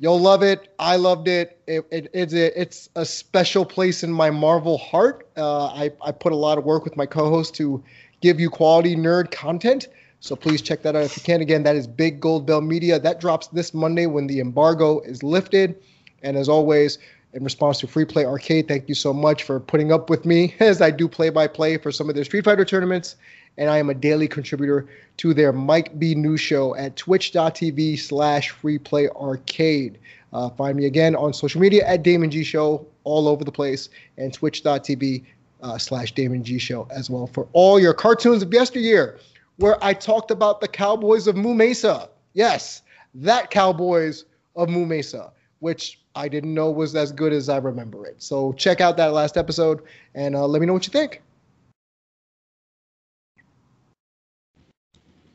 [0.00, 0.72] You'll love it.
[0.78, 1.60] I loved it.
[1.66, 5.28] it, it it's, a, it's a special place in my Marvel heart.
[5.36, 7.82] Uh, I, I put a lot of work with my co host to
[8.20, 9.88] give you quality nerd content.
[10.20, 11.40] So please check that out if you can.
[11.40, 12.98] Again, that is Big Gold Belt Media.
[12.98, 15.76] That drops this Monday when the embargo is lifted.
[16.22, 16.98] And as always,
[17.32, 20.54] in response to Free Play Arcade, thank you so much for putting up with me
[20.60, 23.16] as I do play by play for some of their Street Fighter tournaments.
[23.58, 24.86] And I am a daily contributor
[25.18, 29.98] to their Mike B News Show at twitch.tv slash free play arcade.
[30.32, 33.88] Uh, find me again on social media at Damon G Show all over the place
[34.16, 35.24] and twitch.tv
[35.62, 39.18] uh, slash Damon G Show as well for all your cartoons of yesteryear,
[39.56, 42.08] where I talked about the Cowboys of Moo Mesa.
[42.34, 42.82] Yes,
[43.14, 48.06] that Cowboys of Moo Mesa, which I didn't know was as good as I remember
[48.06, 48.22] it.
[48.22, 49.82] So check out that last episode
[50.14, 51.22] and uh, let me know what you think.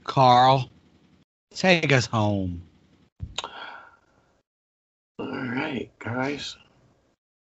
[0.03, 0.69] Carl,
[1.53, 2.61] take us home.
[5.19, 6.57] All right, guys.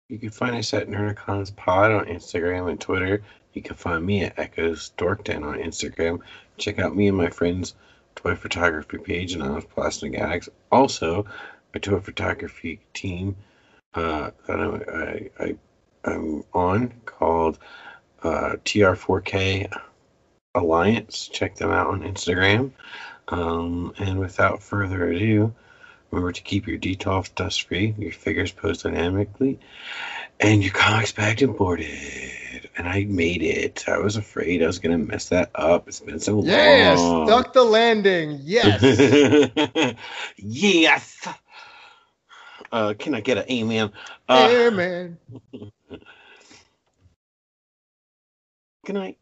[0.08, 3.22] You can find us at Nerdicons Pod on Instagram and Twitter.
[3.54, 6.20] You can find me at Echoes Dorkton on Instagram.
[6.58, 7.74] Check out me and my friends'
[8.14, 10.48] toy photography page and on Plastic Addicts.
[10.70, 11.24] Also,
[11.72, 13.36] a toy photography team
[13.94, 15.56] uh, that I, I,
[16.04, 17.58] I'm on called
[18.22, 19.72] uh, TR4K
[20.54, 21.28] Alliance.
[21.28, 22.72] Check them out on Instagram.
[23.28, 25.54] Um, and without further ado,
[26.10, 29.58] remember to keep your detox dust free, your figures posed dynamically,
[30.40, 32.68] and your comics bagged and boarded.
[32.76, 33.84] And I made it.
[33.88, 35.88] I was afraid I was gonna mess that up.
[35.88, 37.26] It's been so Yes, long.
[37.26, 38.40] stuck the landing.
[38.42, 39.96] Yes.
[40.36, 41.26] yes.
[42.72, 43.92] Uh, can I get an amen?
[44.28, 45.18] Uh, Amen.
[48.84, 49.18] Good night.